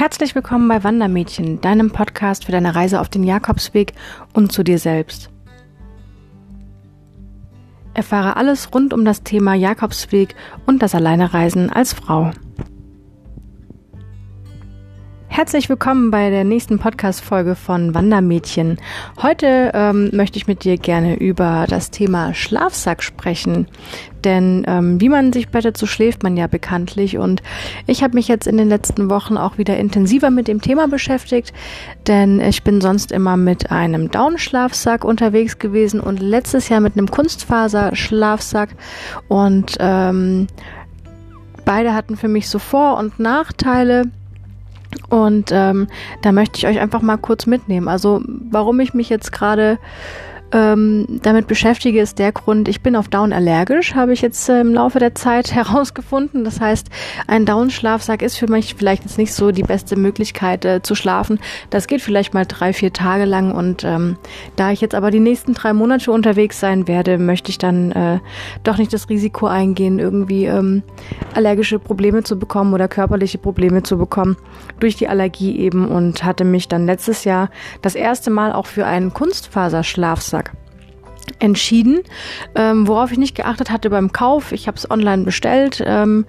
Herzlich 0.00 0.34
willkommen 0.34 0.66
bei 0.66 0.82
Wandermädchen, 0.82 1.60
deinem 1.60 1.90
Podcast 1.90 2.46
für 2.46 2.52
deine 2.52 2.74
Reise 2.74 3.02
auf 3.02 3.10
den 3.10 3.22
Jakobsweg 3.22 3.92
und 4.32 4.50
zu 4.50 4.62
dir 4.62 4.78
selbst. 4.78 5.28
Erfahre 7.92 8.36
alles 8.36 8.72
rund 8.72 8.94
um 8.94 9.04
das 9.04 9.24
Thema 9.24 9.52
Jakobsweg 9.52 10.34
und 10.64 10.80
das 10.80 10.94
Alleinereisen 10.94 11.68
als 11.68 11.92
Frau. 11.92 12.30
Herzlich 15.32 15.68
willkommen 15.68 16.10
bei 16.10 16.28
der 16.28 16.42
nächsten 16.42 16.80
Podcast-Folge 16.80 17.54
von 17.54 17.94
Wandermädchen. 17.94 18.78
Heute 19.22 19.70
ähm, 19.74 20.10
möchte 20.12 20.38
ich 20.38 20.48
mit 20.48 20.64
dir 20.64 20.76
gerne 20.76 21.14
über 21.14 21.66
das 21.68 21.92
Thema 21.92 22.34
Schlafsack 22.34 23.00
sprechen. 23.00 23.68
Denn 24.24 24.64
ähm, 24.66 25.00
wie 25.00 25.08
man 25.08 25.32
sich 25.32 25.48
bettet, 25.48 25.76
so 25.76 25.86
schläft 25.86 26.24
man 26.24 26.36
ja 26.36 26.48
bekanntlich. 26.48 27.16
Und 27.16 27.44
ich 27.86 28.02
habe 28.02 28.14
mich 28.14 28.26
jetzt 28.26 28.48
in 28.48 28.56
den 28.56 28.68
letzten 28.68 29.08
Wochen 29.08 29.36
auch 29.36 29.56
wieder 29.56 29.76
intensiver 29.76 30.30
mit 30.30 30.48
dem 30.48 30.60
Thema 30.60 30.88
beschäftigt. 30.88 31.52
Denn 32.08 32.40
ich 32.40 32.64
bin 32.64 32.80
sonst 32.80 33.12
immer 33.12 33.36
mit 33.36 33.70
einem 33.70 34.10
Down-Schlafsack 34.10 35.04
unterwegs 35.04 35.60
gewesen 35.60 36.00
und 36.00 36.18
letztes 36.18 36.68
Jahr 36.68 36.80
mit 36.80 36.98
einem 36.98 37.08
Kunstfaser-Schlafsack. 37.08 38.70
Und 39.28 39.76
ähm, 39.78 40.48
beide 41.64 41.94
hatten 41.94 42.16
für 42.16 42.28
mich 42.28 42.48
so 42.48 42.58
Vor- 42.58 42.98
und 42.98 43.20
Nachteile. 43.20 44.10
Und 45.10 45.50
ähm, 45.52 45.88
da 46.22 46.32
möchte 46.32 46.58
ich 46.58 46.66
euch 46.66 46.80
einfach 46.80 47.02
mal 47.02 47.18
kurz 47.18 47.46
mitnehmen. 47.46 47.88
Also 47.88 48.22
warum 48.26 48.80
ich 48.80 48.94
mich 48.94 49.08
jetzt 49.10 49.32
gerade 49.32 49.78
ähm, 50.52 51.20
damit 51.22 51.46
beschäftige, 51.46 52.00
ist 52.00 52.18
der 52.18 52.32
Grund, 52.32 52.68
ich 52.68 52.80
bin 52.80 52.96
auf 52.96 53.08
Down 53.08 53.32
allergisch, 53.32 53.94
habe 53.94 54.12
ich 54.12 54.20
jetzt 54.20 54.48
äh, 54.48 54.60
im 54.60 54.74
Laufe 54.74 54.98
der 54.98 55.14
Zeit 55.14 55.52
herausgefunden. 55.54 56.44
Das 56.44 56.60
heißt, 56.60 56.88
ein 57.26 57.46
Down-Schlafsack 57.46 58.22
ist 58.22 58.36
für 58.36 58.50
mich 58.50 58.74
vielleicht 58.74 59.04
jetzt 59.04 59.18
nicht 59.18 59.32
so 59.32 59.52
die 59.52 59.62
beste 59.62 59.96
Möglichkeit 59.96 60.64
äh, 60.64 60.82
zu 60.82 60.94
schlafen. 60.94 61.38
Das 61.70 61.86
geht 61.86 62.02
vielleicht 62.02 62.34
mal 62.34 62.46
drei, 62.46 62.72
vier 62.72 62.92
Tage 62.92 63.24
lang 63.26 63.52
und 63.52 63.84
ähm, 63.84 64.16
da 64.56 64.72
ich 64.72 64.80
jetzt 64.80 64.94
aber 64.94 65.10
die 65.10 65.20
nächsten 65.20 65.54
drei 65.54 65.72
Monate 65.72 66.10
unterwegs 66.10 66.58
sein 66.58 66.88
werde, 66.88 67.18
möchte 67.18 67.50
ich 67.50 67.58
dann 67.58 67.92
äh, 67.92 68.18
doch 68.64 68.78
nicht 68.78 68.92
das 68.92 69.08
Risiko 69.08 69.46
eingehen, 69.46 69.98
irgendwie 69.98 70.46
ähm, 70.46 70.82
allergische 71.34 71.78
Probleme 71.78 72.24
zu 72.24 72.38
bekommen 72.38 72.74
oder 72.74 72.88
körperliche 72.88 73.38
Probleme 73.38 73.82
zu 73.82 73.98
bekommen 73.98 74.36
durch 74.80 74.96
die 74.96 75.08
Allergie 75.08 75.58
eben 75.58 75.88
und 75.88 76.24
hatte 76.24 76.44
mich 76.44 76.66
dann 76.66 76.86
letztes 76.86 77.24
Jahr 77.24 77.50
das 77.82 77.94
erste 77.94 78.30
Mal 78.30 78.52
auch 78.52 78.66
für 78.66 78.86
einen 78.86 79.12
Kunstfaserschlafsack 79.12 80.39
entschieden, 81.38 82.00
ähm, 82.54 82.86
worauf 82.86 83.12
ich 83.12 83.18
nicht 83.18 83.34
geachtet 83.34 83.70
hatte 83.70 83.90
beim 83.90 84.12
Kauf. 84.12 84.52
Ich 84.52 84.66
habe 84.66 84.76
es 84.76 84.90
online 84.90 85.24
bestellt, 85.24 85.82
ähm, 85.84 86.26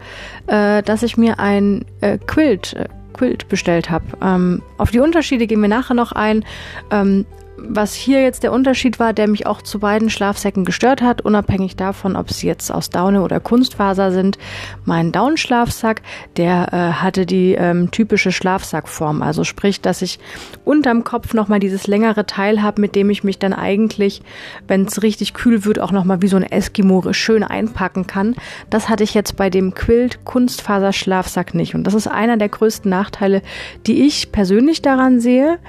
äh, 0.47 0.83
dass 0.83 1.03
ich 1.03 1.17
mir 1.17 1.39
ein 1.39 1.85
äh, 2.01 2.17
Quilt, 2.17 2.73
äh, 2.73 2.87
Quilt 3.13 3.49
bestellt 3.49 3.89
habe. 3.89 4.05
Ähm, 4.21 4.61
auf 4.77 4.91
die 4.91 4.99
Unterschiede 4.99 5.47
gehen 5.47 5.61
wir 5.61 5.69
nachher 5.69 5.93
noch 5.93 6.11
ein. 6.11 6.45
Ähm, 6.91 7.25
was 7.67 7.93
hier 7.93 8.21
jetzt 8.21 8.43
der 8.43 8.51
Unterschied 8.51 8.99
war, 8.99 9.13
der 9.13 9.27
mich 9.27 9.45
auch 9.45 9.61
zu 9.61 9.79
beiden 9.79 10.09
Schlafsäcken 10.09 10.65
gestört 10.65 11.01
hat, 11.01 11.21
unabhängig 11.21 11.75
davon, 11.75 12.15
ob 12.15 12.31
sie 12.31 12.47
jetzt 12.47 12.71
aus 12.71 12.89
Daune 12.89 13.21
oder 13.21 13.39
Kunstfaser 13.39 14.11
sind. 14.11 14.37
Mein 14.85 15.11
Down-Schlafsack, 15.11 16.01
der 16.37 16.73
äh, 16.73 17.01
hatte 17.01 17.25
die 17.25 17.53
ähm, 17.53 17.91
typische 17.91 18.31
Schlafsackform. 18.31 19.21
Also 19.21 19.43
sprich, 19.43 19.81
dass 19.81 20.01
ich 20.01 20.19
unterm 20.65 21.03
Kopf 21.03 21.33
nochmal 21.33 21.59
dieses 21.59 21.87
längere 21.87 22.25
Teil 22.25 22.61
habe, 22.61 22.81
mit 22.81 22.95
dem 22.95 23.09
ich 23.09 23.23
mich 23.23 23.39
dann 23.39 23.53
eigentlich, 23.53 24.21
wenn 24.67 24.85
es 24.85 25.03
richtig 25.03 25.33
kühl 25.33 25.65
wird, 25.65 25.79
auch 25.79 25.91
nochmal 25.91 26.21
wie 26.21 26.27
so 26.27 26.37
ein 26.37 26.43
Eskimo 26.43 27.13
schön 27.13 27.43
einpacken 27.43 28.07
kann. 28.07 28.35
Das 28.69 28.89
hatte 28.89 29.03
ich 29.03 29.13
jetzt 29.13 29.35
bei 29.37 29.49
dem 29.49 29.73
Quilt 29.73 30.25
Kunstfaser 30.25 30.93
Schlafsack 30.93 31.53
nicht. 31.53 31.75
Und 31.75 31.85
das 31.85 31.93
ist 31.93 32.07
einer 32.07 32.37
der 32.37 32.49
größten 32.49 32.89
Nachteile, 32.89 33.41
die 33.87 34.05
ich 34.05 34.31
persönlich 34.31 34.81
daran 34.81 35.19
sehe. 35.19 35.59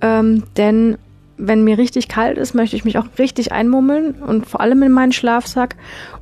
Ähm, 0.00 0.42
denn 0.56 0.98
wenn 1.46 1.64
mir 1.64 1.78
richtig 1.78 2.08
kalt 2.08 2.38
ist, 2.38 2.54
möchte 2.54 2.76
ich 2.76 2.84
mich 2.84 2.98
auch 2.98 3.06
richtig 3.18 3.52
einmummeln 3.52 4.14
und 4.14 4.46
vor 4.46 4.60
allem 4.60 4.82
in 4.82 4.92
meinen 4.92 5.12
Schlafsack. 5.12 5.76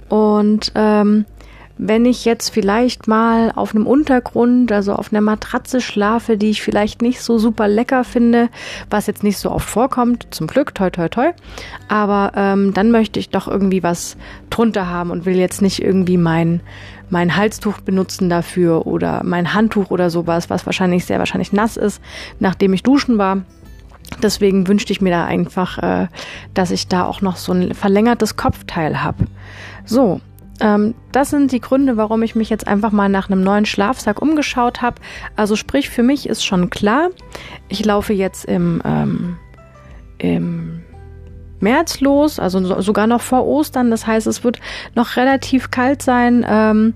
Und 0.09 0.73
ähm, 0.75 1.27
wenn 1.83 2.05
ich 2.05 2.25
jetzt 2.27 2.51
vielleicht 2.51 3.09
mal 3.09 3.53
auf 3.55 3.75
einem 3.75 3.87
Untergrund, 3.87 4.71
also 4.71 4.93
auf 4.95 5.13
einer 5.13 5.23
Matratze 5.23 5.81
schlafe, 5.81 6.37
die 6.37 6.51
ich 6.51 6.63
vielleicht 6.63 7.01
nicht 7.01 7.23
so 7.23 7.39
super 7.39 7.69
lecker 7.69 8.05
finde, 8.05 8.51
was 8.91 9.07
jetzt 9.07 9.23
nicht 9.23 9.39
so 9.39 9.51
oft 9.51 9.69
vorkommt, 9.69 10.27
zum 10.31 10.47
Glück, 10.47 10.75
toi 10.75 10.91
toi 10.91 11.09
toi, 11.09 11.31
aber 11.89 12.33
ähm, 12.35 12.75
dann 12.75 12.91
möchte 12.91 13.19
ich 13.19 13.31
doch 13.31 13.49
irgendwie 13.49 13.83
was 13.83 14.19
drunter 14.51 14.91
haben 14.91 15.11
und 15.11 15.25
will 15.25 15.37
jetzt 15.37 15.63
nicht 15.63 15.83
irgendwie 15.83 16.19
mein 16.19 16.61
mein 17.09 17.37
Halstuch 17.37 17.81
benutzen 17.81 18.29
dafür 18.29 18.87
oder 18.87 19.23
mein 19.25 19.53
Handtuch 19.53 19.91
oder 19.91 20.11
sowas, 20.11 20.49
was 20.49 20.67
wahrscheinlich 20.67 21.05
sehr 21.07 21.19
wahrscheinlich 21.19 21.53
nass 21.53 21.77
ist, 21.77 22.01
nachdem 22.39 22.73
ich 22.73 22.83
duschen 22.85 23.19
war. 23.19 23.43
Deswegen 24.23 24.69
wünschte 24.69 24.93
ich 24.93 25.01
mir 25.01 25.11
da 25.11 25.25
einfach, 25.25 25.79
äh, 25.79 26.09
dass 26.55 26.71
ich 26.71 26.89
da 26.89 27.05
auch 27.05 27.21
noch 27.21 27.37
so 27.37 27.53
ein 27.53 27.75
verlängertes 27.75 28.37
Kopfteil 28.37 29.03
habe. 29.03 29.27
So, 29.85 30.21
ähm, 30.61 30.95
das 31.13 31.31
sind 31.31 31.53
die 31.53 31.61
Gründe, 31.61 31.97
warum 31.97 32.23
ich 32.23 32.35
mich 32.35 32.51
jetzt 32.51 32.67
einfach 32.67 32.93
mal 32.93 33.09
nach 33.09 33.31
einem 33.31 33.43
neuen 33.43 33.67
Schlafsack 33.67 34.21
umgeschaut 34.21 34.83
habe. 34.83 35.01
Also 35.37 35.57
sprich, 35.57 35.91
für 35.91 36.03
mich 36.03 36.29
ist 36.29 36.45
schon 36.45 36.71
klar, 36.71 37.09
ich 37.69 37.85
laufe 37.85 38.13
jetzt 38.13 38.45
im, 38.45 38.83
ähm, 38.85 39.37
im 40.19 40.80
März 41.61 42.01
los, 42.01 42.39
also 42.39 42.65
so, 42.65 42.81
sogar 42.81 43.07
noch 43.07 43.21
vor 43.21 43.47
Ostern. 43.47 43.91
Das 43.91 44.07
heißt, 44.07 44.27
es 44.27 44.45
wird 44.45 44.61
noch 44.95 45.17
relativ 45.17 45.71
kalt 45.71 46.03
sein. 46.03 46.45
Ähm, 46.49 46.95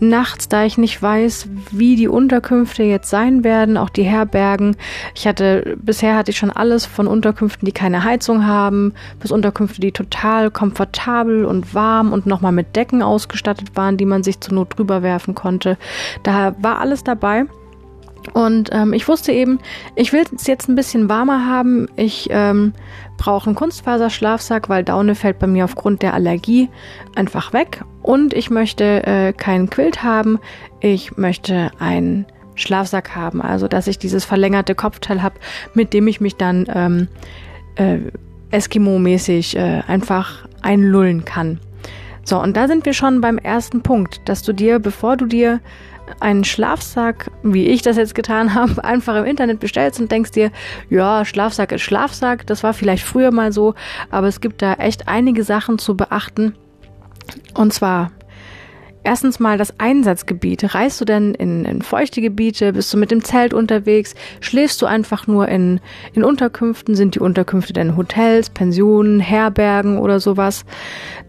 nachts, 0.00 0.48
da 0.48 0.64
ich 0.64 0.78
nicht 0.78 1.00
weiß, 1.00 1.48
wie 1.70 1.96
die 1.96 2.08
Unterkünfte 2.08 2.82
jetzt 2.82 3.10
sein 3.10 3.44
werden, 3.44 3.76
auch 3.76 3.90
die 3.90 4.02
Herbergen. 4.02 4.76
Ich 5.14 5.26
hatte, 5.26 5.76
bisher 5.80 6.16
hatte 6.16 6.30
ich 6.30 6.38
schon 6.38 6.50
alles 6.50 6.86
von 6.86 7.06
Unterkünften, 7.06 7.66
die 7.66 7.72
keine 7.72 8.04
Heizung 8.04 8.46
haben, 8.46 8.94
bis 9.20 9.30
Unterkünfte, 9.30 9.80
die 9.80 9.92
total 9.92 10.50
komfortabel 10.50 11.44
und 11.44 11.74
warm 11.74 12.12
und 12.12 12.26
nochmal 12.26 12.52
mit 12.52 12.76
Decken 12.76 13.02
ausgestattet 13.02 13.76
waren, 13.76 13.96
die 13.96 14.06
man 14.06 14.22
sich 14.22 14.40
zur 14.40 14.54
Not 14.54 14.78
drüber 14.78 15.02
werfen 15.02 15.34
konnte. 15.34 15.76
Da 16.22 16.54
war 16.58 16.78
alles 16.78 17.04
dabei. 17.04 17.44
Und 18.32 18.70
ähm, 18.72 18.92
ich 18.92 19.08
wusste 19.08 19.32
eben, 19.32 19.58
ich 19.96 20.12
will 20.12 20.24
es 20.34 20.46
jetzt 20.46 20.68
ein 20.68 20.74
bisschen 20.74 21.08
warmer 21.08 21.46
haben. 21.46 21.88
Ich 21.96 22.28
ähm, 22.30 22.72
brauche 23.16 23.46
einen 23.46 23.56
Kunstfaserschlafsack, 23.56 24.68
weil 24.68 24.84
Daune 24.84 25.14
fällt 25.14 25.38
bei 25.38 25.46
mir 25.46 25.64
aufgrund 25.64 26.02
der 26.02 26.14
Allergie 26.14 26.68
einfach 27.14 27.52
weg. 27.52 27.82
Und 28.02 28.34
ich 28.34 28.50
möchte 28.50 29.06
äh, 29.06 29.32
keinen 29.32 29.70
Quilt 29.70 30.02
haben. 30.02 30.38
Ich 30.80 31.16
möchte 31.16 31.70
einen 31.78 32.26
Schlafsack 32.54 33.16
haben. 33.16 33.42
Also, 33.42 33.68
dass 33.68 33.86
ich 33.86 33.98
dieses 33.98 34.24
verlängerte 34.24 34.74
Kopfteil 34.74 35.22
habe, 35.22 35.36
mit 35.74 35.92
dem 35.92 36.06
ich 36.06 36.20
mich 36.20 36.36
dann 36.36 36.66
ähm, 36.72 37.08
äh, 37.76 37.98
Eskimo-mäßig 38.50 39.56
äh, 39.56 39.82
einfach 39.86 40.46
einlullen 40.62 41.24
kann. 41.24 41.58
So, 42.24 42.40
und 42.40 42.56
da 42.56 42.68
sind 42.68 42.84
wir 42.84 42.92
schon 42.92 43.20
beim 43.20 43.38
ersten 43.38 43.82
Punkt, 43.82 44.20
dass 44.26 44.42
du 44.42 44.52
dir, 44.52 44.78
bevor 44.78 45.16
du 45.16 45.26
dir 45.26 45.60
einen 46.20 46.44
Schlafsack, 46.44 47.30
wie 47.42 47.66
ich 47.66 47.82
das 47.82 47.96
jetzt 47.96 48.14
getan 48.14 48.54
habe, 48.54 48.84
einfach 48.84 49.16
im 49.16 49.24
Internet 49.24 49.60
bestellst 49.60 50.00
und 50.00 50.10
denkst 50.10 50.32
dir, 50.32 50.50
ja, 50.88 51.24
Schlafsack 51.24 51.72
ist 51.72 51.82
Schlafsack, 51.82 52.46
das 52.46 52.62
war 52.62 52.74
vielleicht 52.74 53.04
früher 53.04 53.30
mal 53.30 53.52
so, 53.52 53.74
aber 54.10 54.26
es 54.26 54.40
gibt 54.40 54.62
da 54.62 54.74
echt 54.74 55.08
einige 55.08 55.44
Sachen 55.44 55.78
zu 55.78 55.96
beachten. 55.96 56.54
Und 57.54 57.72
zwar 57.72 58.10
erstens 59.02 59.40
mal 59.40 59.58
das 59.58 59.78
Einsatzgebiet. 59.78 60.74
Reist 60.74 61.00
du 61.00 61.04
denn 61.04 61.34
in, 61.34 61.64
in 61.64 61.82
feuchte 61.82 62.20
Gebiete? 62.20 62.72
Bist 62.72 62.92
du 62.92 62.98
mit 62.98 63.10
dem 63.10 63.24
Zelt 63.24 63.54
unterwegs? 63.54 64.14
Schläfst 64.40 64.80
du 64.82 64.86
einfach 64.86 65.26
nur 65.26 65.48
in, 65.48 65.80
in 66.12 66.24
Unterkünften? 66.24 66.94
Sind 66.94 67.14
die 67.14 67.20
Unterkünfte 67.20 67.72
denn 67.72 67.96
Hotels, 67.96 68.50
Pensionen, 68.50 69.20
Herbergen 69.20 69.98
oder 69.98 70.20
sowas? 70.20 70.64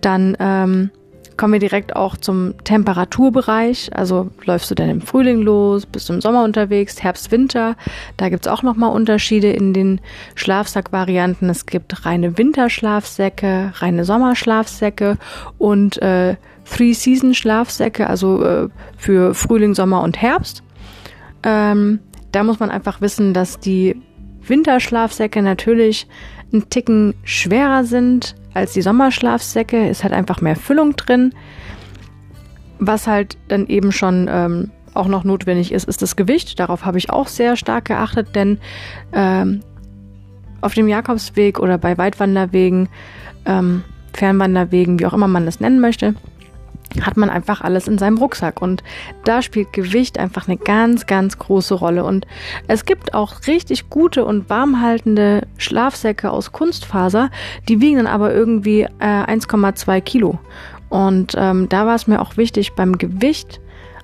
Dann 0.02 0.36
ähm, 0.40 0.92
kommen 1.38 1.54
wir 1.54 1.60
direkt 1.60 1.96
auch 1.96 2.18
zum 2.18 2.56
Temperaturbereich. 2.64 3.92
Also 3.96 4.30
läufst 4.46 4.70
du 4.72 4.76
denn 4.76 4.90
im 4.90 5.02
Frühling 5.02 5.42
los, 5.42 5.86
bist 5.86 6.10
du 6.10 6.14
im 6.14 6.22
Sommer 6.22 6.44
unterwegs, 6.44 7.02
Herbst, 7.02 7.32
Winter. 7.32 7.76
Da 8.18 8.30
gibt's 8.30 8.48
auch 8.48 8.64
nochmal 8.64 8.94
Unterschiede 8.94 9.52
in 9.52 9.74
den 9.74 10.02
Schlafsackvarianten. 10.36 11.50
Es 11.50 11.66
gibt 11.66 12.06
reine 12.06 12.38
Winterschlafsäcke, 12.38 13.74
reine 13.76 14.06
Sommerschlafsäcke 14.06 15.18
und 15.58 16.02
äh, 16.02 16.36
Three-Season-Schlafsäcke, 16.66 18.08
also 18.08 18.44
äh, 18.44 18.70
für 18.98 19.34
Frühling, 19.34 19.74
Sommer 19.74 20.04
und 20.04 20.22
Herbst. 20.22 20.64
Ähm, 21.44 22.00
da 22.32 22.44
muss 22.44 22.60
man 22.60 22.70
einfach 22.70 23.02
wissen, 23.02 23.34
dass 23.34 23.60
die 23.60 24.02
Winterschlafsäcke 24.42 25.42
natürlich 25.42 26.08
ein 26.54 26.70
Ticken 26.70 27.14
schwerer 27.24 27.84
sind 27.84 28.36
als 28.54 28.74
die 28.74 28.82
Sommerschlafsäcke. 28.82 29.90
Ist 29.90 30.04
halt 30.04 30.14
einfach 30.14 30.42
mehr 30.42 30.56
Füllung 30.56 30.96
drin. 30.96 31.34
Was 32.80 33.08
halt 33.08 33.38
dann 33.48 33.68
eben 33.68 33.92
schon 33.92 34.28
ähm, 34.30 34.72
auch 34.94 35.08
noch 35.08 35.24
notwendig 35.24 35.72
ist, 35.72 35.88
ist 35.88 36.02
das 36.02 36.16
Gewicht. 36.16 36.60
Darauf 36.60 36.86
habe 36.86 36.98
ich 36.98 37.10
auch 37.10 37.28
sehr 37.28 37.56
stark 37.56 37.86
geachtet, 37.86 38.36
denn 38.36 38.60
ähm, 39.14 39.62
auf 40.62 40.74
dem 40.74 40.88
Jakobsweg 40.88 41.60
oder 41.60 41.78
bei 41.78 41.98
Weitwanderwegen, 41.98 42.90
ähm, 43.46 43.84
Fernwanderwegen, 44.14 45.00
wie 45.00 45.06
auch 45.06 45.14
immer 45.14 45.28
man 45.28 45.46
das 45.46 45.60
nennen 45.60 45.80
möchte, 45.80 46.16
hat 47.00 47.18
man 47.18 47.30
einfach 47.30 47.62
alles 47.62 47.88
in 47.88 47.98
seinem 47.98 48.18
Rucksack. 48.18 48.62
Und 48.62 48.84
da 49.24 49.42
spielt 49.42 49.74
Gewicht 49.74 50.20
einfach 50.20 50.48
eine 50.48 50.58
ganz, 50.58 51.06
ganz 51.06 51.38
große 51.38 51.76
Rolle. 51.76 52.04
Und 52.04 52.28
es 52.68 52.86
gibt 52.86 53.14
auch 53.14 53.48
richtig 53.48 53.90
gute 53.90 54.26
und 54.26 54.50
warmhaltende 54.50 55.48
Schlafsäcke 55.58 56.32
aus 56.32 56.52
Kunstfaser, 56.52 57.30
die 57.70 57.80
wiegen 57.80 57.98
dann 57.98 58.08
aber 58.08 58.34
irgendwie 58.34 58.82
äh, 58.82 58.90
1,2 59.00 60.02
Kilo. 60.02 60.40
Und 60.90 61.36
ähm, 61.38 61.70
da 61.70 61.86
war 61.86 61.96
es 61.96 62.08
mir 62.08 62.22
auch 62.22 62.36
wichtig 62.36 62.74
beim 62.74 62.98
Gewicht 62.98 63.62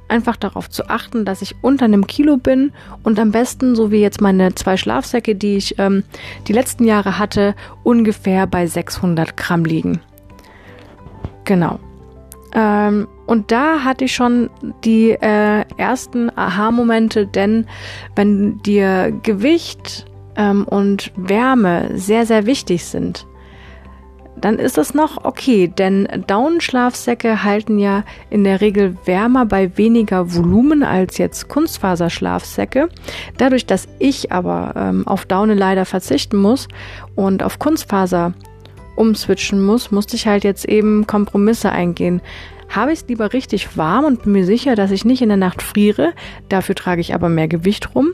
einfach 0.09 0.37
darauf 0.37 0.69
zu 0.69 0.89
achten, 0.89 1.25
dass 1.25 1.41
ich 1.41 1.55
unter 1.61 1.85
einem 1.85 2.07
Kilo 2.07 2.37
bin 2.37 2.71
und 3.03 3.19
am 3.19 3.31
besten, 3.31 3.75
so 3.75 3.91
wie 3.91 3.99
jetzt 3.99 4.21
meine 4.21 4.55
zwei 4.55 4.77
Schlafsäcke, 4.77 5.35
die 5.35 5.57
ich 5.57 5.77
ähm, 5.79 6.03
die 6.47 6.53
letzten 6.53 6.85
Jahre 6.85 7.19
hatte, 7.19 7.55
ungefähr 7.83 8.47
bei 8.47 8.67
600 8.67 9.35
Gramm 9.35 9.65
liegen. 9.65 9.99
Genau. 11.43 11.79
Ähm, 12.53 13.07
und 13.25 13.51
da 13.51 13.83
hatte 13.83 14.05
ich 14.05 14.15
schon 14.15 14.49
die 14.83 15.11
äh, 15.11 15.65
ersten 15.77 16.35
Aha-Momente, 16.35 17.27
denn 17.27 17.67
wenn 18.15 18.61
dir 18.61 19.11
Gewicht 19.23 20.05
ähm, 20.35 20.65
und 20.65 21.11
Wärme 21.17 21.89
sehr, 21.95 22.25
sehr 22.25 22.45
wichtig 22.45 22.85
sind, 22.85 23.27
dann 24.39 24.59
ist 24.59 24.77
es 24.77 24.93
noch 24.93 25.25
okay, 25.25 25.67
denn 25.67 26.07
Daunenschlafsäcke 26.27 27.43
halten 27.43 27.79
ja 27.79 28.03
in 28.29 28.43
der 28.43 28.61
Regel 28.61 28.95
wärmer 29.05 29.45
bei 29.45 29.75
weniger 29.77 30.33
Volumen 30.33 30.83
als 30.83 31.17
jetzt 31.17 31.47
Kunstfaserschlafsäcke. 31.47 32.89
Dadurch, 33.37 33.65
dass 33.65 33.87
ich 33.99 34.31
aber 34.31 34.73
ähm, 34.75 35.07
auf 35.07 35.25
Daune 35.25 35.55
leider 35.55 35.85
verzichten 35.85 36.37
muss 36.37 36.67
und 37.15 37.41
auf 37.41 37.57
Kunstfaser 37.57 38.33
umswitchen 38.97 39.65
muss, 39.65 39.91
musste 39.91 40.15
ich 40.15 40.27
halt 40.27 40.43
jetzt 40.43 40.65
eben 40.65 41.07
Kompromisse 41.07 41.71
eingehen. 41.71 42.21
Habe 42.69 42.91
ich 42.91 43.01
es 43.01 43.07
lieber 43.07 43.33
richtig 43.33 43.77
warm 43.77 44.05
und 44.05 44.23
bin 44.23 44.33
mir 44.33 44.45
sicher, 44.45 44.75
dass 44.75 44.91
ich 44.91 45.05
nicht 45.05 45.21
in 45.21 45.29
der 45.29 45.37
Nacht 45.37 45.61
friere, 45.61 46.13
dafür 46.49 46.75
trage 46.75 47.01
ich 47.01 47.13
aber 47.13 47.29
mehr 47.29 47.47
Gewicht 47.47 47.95
rum. 47.95 48.13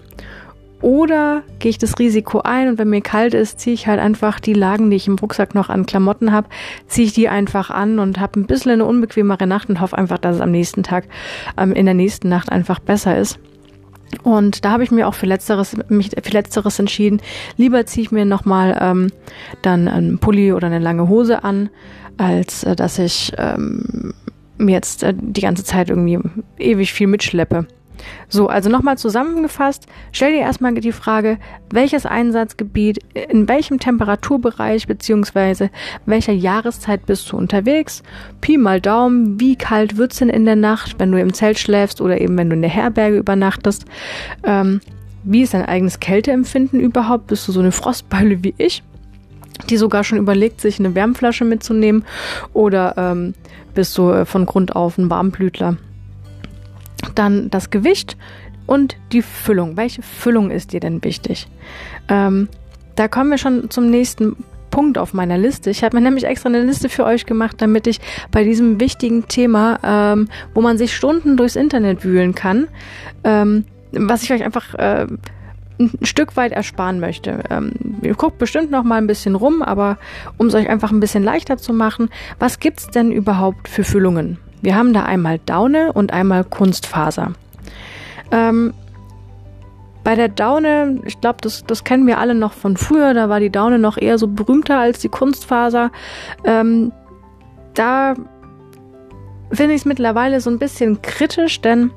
Oder 0.83 1.43
gehe 1.59 1.69
ich 1.69 1.77
das 1.77 1.97
Risiko 1.97 2.41
ein 2.41 2.67
und 2.67 2.77
wenn 2.77 2.89
mir 2.89 2.99
kalt 2.99 3.33
ist, 3.33 3.57
ziehe 3.61 3.73
ich 3.73 3.87
halt 3.87 4.01
einfach 4.01 4.41
die 4.41 4.53
Lagen, 4.53 4.89
die 4.89 4.97
ich 4.97 5.07
im 5.07 5.15
Rucksack 5.15 5.55
noch 5.55 5.69
an 5.69 5.85
Klamotten 5.85 6.33
habe, 6.33 6.49
ziehe 6.87 7.07
ich 7.07 7.13
die 7.13 7.29
einfach 7.29 7.69
an 7.69 7.99
und 7.99 8.19
habe 8.19 8.41
ein 8.41 8.47
bisschen 8.47 8.73
eine 8.73 8.83
unbequemere 8.83 9.47
Nacht 9.47 9.69
und 9.69 9.79
hoffe 9.79 9.97
einfach, 9.97 10.17
dass 10.17 10.35
es 10.35 10.41
am 10.41 10.51
nächsten 10.51 10.83
Tag, 10.83 11.05
ähm, 11.57 11.71
in 11.71 11.85
der 11.85 11.93
nächsten 11.93 12.27
Nacht 12.27 12.51
einfach 12.51 12.79
besser 12.79 13.17
ist. 13.17 13.39
Und 14.21 14.63
da 14.65 14.71
habe 14.71 14.83
ich 14.83 14.91
mir 14.91 15.07
auch 15.07 15.13
für 15.13 15.25
letzteres, 15.25 15.75
mich 15.89 16.11
für 16.21 16.31
letzteres 16.31 16.79
entschieden. 16.79 17.21
Lieber 17.57 17.85
ziehe 17.85 18.03
ich 18.03 18.11
mir 18.11 18.25
nochmal 18.25 18.77
ähm, 18.79 19.11
dann 19.61 19.87
einen 19.87 20.19
Pulli 20.19 20.53
oder 20.53 20.67
eine 20.67 20.79
lange 20.79 21.07
Hose 21.07 21.43
an, 21.43 21.69
als 22.17 22.63
äh, 22.63 22.75
dass 22.75 22.99
ich 22.99 23.33
ähm, 23.37 24.13
mir 24.57 24.73
jetzt 24.73 25.03
äh, 25.03 25.13
die 25.15 25.41
ganze 25.41 25.63
Zeit 25.63 25.89
irgendwie 25.89 26.19
ewig 26.57 26.93
viel 26.93 27.07
mitschleppe. 27.07 27.67
So, 28.27 28.47
also 28.47 28.69
nochmal 28.69 28.97
zusammengefasst, 28.97 29.87
stell 30.11 30.31
dir 30.31 30.39
erstmal 30.39 30.73
die 30.73 30.91
Frage, 30.91 31.37
welches 31.71 32.05
Einsatzgebiet, 32.05 32.99
in 33.13 33.47
welchem 33.47 33.79
Temperaturbereich 33.79 34.87
beziehungsweise 34.87 35.69
welcher 36.05 36.33
Jahreszeit 36.33 37.05
bist 37.05 37.31
du 37.31 37.37
unterwegs? 37.37 38.03
Pi 38.41 38.57
mal 38.57 38.81
Daumen, 38.81 39.39
wie 39.39 39.55
kalt 39.55 39.97
wird's 39.97 40.17
denn 40.17 40.29
in 40.29 40.45
der 40.45 40.55
Nacht, 40.55 40.95
wenn 40.99 41.11
du 41.11 41.19
im 41.19 41.33
Zelt 41.33 41.59
schläfst 41.59 42.01
oder 42.01 42.19
eben 42.19 42.37
wenn 42.37 42.49
du 42.49 42.55
in 42.55 42.61
der 42.61 42.71
Herberge 42.71 43.17
übernachtest? 43.17 43.85
Ähm, 44.43 44.81
wie 45.23 45.43
ist 45.43 45.53
dein 45.53 45.65
eigenes 45.65 45.99
Kälteempfinden 45.99 46.79
überhaupt? 46.79 47.27
Bist 47.27 47.47
du 47.47 47.51
so 47.51 47.59
eine 47.59 47.71
Frostbeule 47.71 48.43
wie 48.43 48.53
ich? 48.57 48.83
die 49.69 49.77
sogar 49.77 50.03
schon 50.03 50.17
überlegt, 50.17 50.61
sich 50.61 50.79
eine 50.79 50.95
Wärmflasche 50.95 51.45
mitzunehmen 51.45 52.03
oder 52.53 52.95
ähm, 52.97 53.33
bist 53.73 53.97
du 53.97 54.11
äh, 54.11 54.25
von 54.25 54.45
Grund 54.45 54.75
auf 54.75 54.97
ein 54.97 55.09
Warmblütler? 55.09 55.77
Dann 57.09 57.49
das 57.49 57.69
Gewicht 57.69 58.17
und 58.65 58.97
die 59.11 59.21
Füllung. 59.21 59.77
Welche 59.77 60.01
Füllung 60.01 60.51
ist 60.51 60.73
dir 60.73 60.79
denn 60.79 61.03
wichtig? 61.03 61.47
Ähm, 62.09 62.47
da 62.95 63.07
kommen 63.07 63.29
wir 63.29 63.37
schon 63.37 63.69
zum 63.69 63.89
nächsten 63.89 64.35
Punkt 64.73 64.97
auf 64.97 65.13
meiner 65.13 65.37
Liste. 65.37 65.69
Ich 65.69 65.83
habe 65.83 65.95
mir 65.95 66.01
nämlich 66.01 66.23
extra 66.23 66.49
eine 66.49 66.63
Liste 66.63 66.89
für 66.89 67.05
euch 67.05 67.27
gemacht, 67.27 67.57
damit 67.59 67.85
ich 67.85 67.99
bei 68.31 68.43
diesem 68.43 68.79
wichtigen 68.79 69.27
Thema, 69.27 69.79
ähm, 69.83 70.27
wo 70.55 70.61
man 70.61 70.79
sich 70.79 70.95
Stunden 70.95 71.37
durchs 71.37 71.55
Internet 71.55 72.03
wühlen 72.03 72.33
kann, 72.33 72.67
ähm, 73.23 73.65
was 73.91 74.23
ich 74.23 74.33
euch 74.33 74.43
einfach 74.43 74.73
äh, 74.73 75.05
ein 75.79 75.91
Stück 76.01 76.35
weit 76.37 76.53
ersparen 76.53 76.99
möchte. 76.99 77.43
Ähm, 77.49 77.73
ihr 78.01 78.15
guckt 78.15 78.39
bestimmt 78.39 78.71
noch 78.71 78.83
mal 78.83 78.97
ein 78.97 79.05
bisschen 79.05 79.35
rum, 79.35 79.61
aber 79.61 79.99
um 80.37 80.47
es 80.47 80.55
euch 80.55 80.67
einfach 80.69 80.91
ein 80.91 80.99
bisschen 80.99 81.23
leichter 81.23 81.57
zu 81.57 81.71
machen, 81.71 82.09
was 82.39 82.59
gibt's 82.59 82.87
denn 82.87 83.11
überhaupt 83.11 83.67
für 83.67 83.83
Füllungen? 83.83 84.39
Wir 84.63 84.75
haben 84.75 84.93
da 84.93 85.03
einmal 85.03 85.39
Daune 85.45 85.91
und 85.91 86.13
einmal 86.13 86.45
Kunstfaser. 86.45 87.33
Ähm, 88.31 88.73
bei 90.03 90.15
der 90.15 90.29
Daune, 90.29 91.01
ich 91.05 91.19
glaube, 91.21 91.39
das, 91.41 91.65
das 91.65 91.83
kennen 91.83 92.07
wir 92.07 92.17
alle 92.17 92.33
noch 92.33 92.53
von 92.53 92.77
früher, 92.77 93.13
da 93.13 93.29
war 93.29 93.39
die 93.39 93.49
Daune 93.49 93.77
noch 93.77 93.97
eher 93.97 94.17
so 94.17 94.27
berühmter 94.27 94.79
als 94.79 94.99
die 94.99 95.09
Kunstfaser. 95.09 95.91
Ähm, 96.45 96.91
da 97.73 98.15
finde 99.51 99.75
ich 99.75 99.81
es 99.81 99.85
mittlerweile 99.85 100.41
so 100.41 100.49
ein 100.49 100.59
bisschen 100.59 101.01
kritisch, 101.01 101.61
denn 101.61 101.91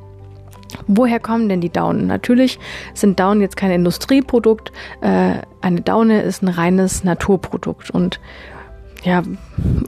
Woher 0.88 1.20
kommen 1.20 1.48
denn 1.48 1.60
die 1.60 1.70
Daunen? 1.70 2.08
Natürlich 2.08 2.58
sind 2.92 3.20
Daunen 3.20 3.40
jetzt 3.40 3.56
kein 3.56 3.70
Industrieprodukt. 3.70 4.72
Äh, 5.00 5.34
eine 5.60 5.80
Daune 5.80 6.22
ist 6.22 6.42
ein 6.42 6.48
reines 6.48 7.04
Naturprodukt. 7.04 7.90
Und 7.90 8.20
ja, 9.04 9.22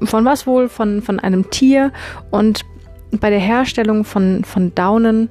von 0.04 0.25
was 0.25 0.46
wohl? 0.46 0.69
Von, 0.69 1.02
von 1.02 1.19
einem 1.19 1.50
Tier. 1.50 1.92
Und 2.30 2.64
bei 3.12 3.31
der 3.31 3.38
Herstellung 3.38 4.05
von, 4.05 4.44
von 4.44 4.75
Daunen, 4.75 5.28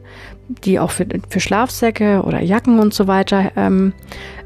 die 0.63 0.79
auch 0.79 0.91
für, 0.91 1.05
für 1.29 1.39
Schlafsäcke 1.39 2.23
oder 2.23 2.41
Jacken 2.41 2.79
und 2.79 2.93
so 2.93 3.07
weiter 3.07 3.51
ähm, 3.55 3.93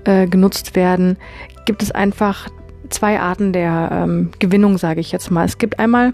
äh, 0.03 0.27
genutzt 0.27 0.75
werden, 0.75 1.17
gibt 1.65 1.83
es 1.83 1.91
einfach 1.91 2.49
zwei 2.89 3.19
Arten 3.19 3.53
der 3.53 3.89
ähm, 3.91 4.31
Gewinnung, 4.39 4.77
sage 4.77 4.99
ich 4.99 5.11
jetzt 5.11 5.31
mal. 5.31 5.45
Es 5.45 5.57
gibt 5.57 5.79
einmal 5.79 6.13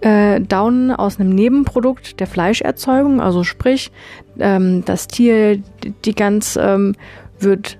äh, 0.00 0.40
Daunen 0.40 0.92
aus 0.92 1.18
einem 1.18 1.30
Nebenprodukt 1.30 2.20
der 2.20 2.26
Fleischerzeugung, 2.26 3.20
also 3.20 3.44
sprich, 3.44 3.90
ähm, 4.38 4.84
das 4.84 5.08
Tier, 5.08 5.62
die 6.04 6.14
Gans 6.14 6.58
ähm, 6.60 6.94
wird 7.38 7.78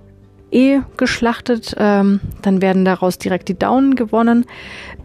eh 0.52 0.80
geschlachtet, 0.96 1.74
ähm, 1.78 2.20
dann 2.42 2.62
werden 2.62 2.84
daraus 2.84 3.18
direkt 3.18 3.48
die 3.48 3.58
Daunen 3.58 3.94
gewonnen. 3.94 4.46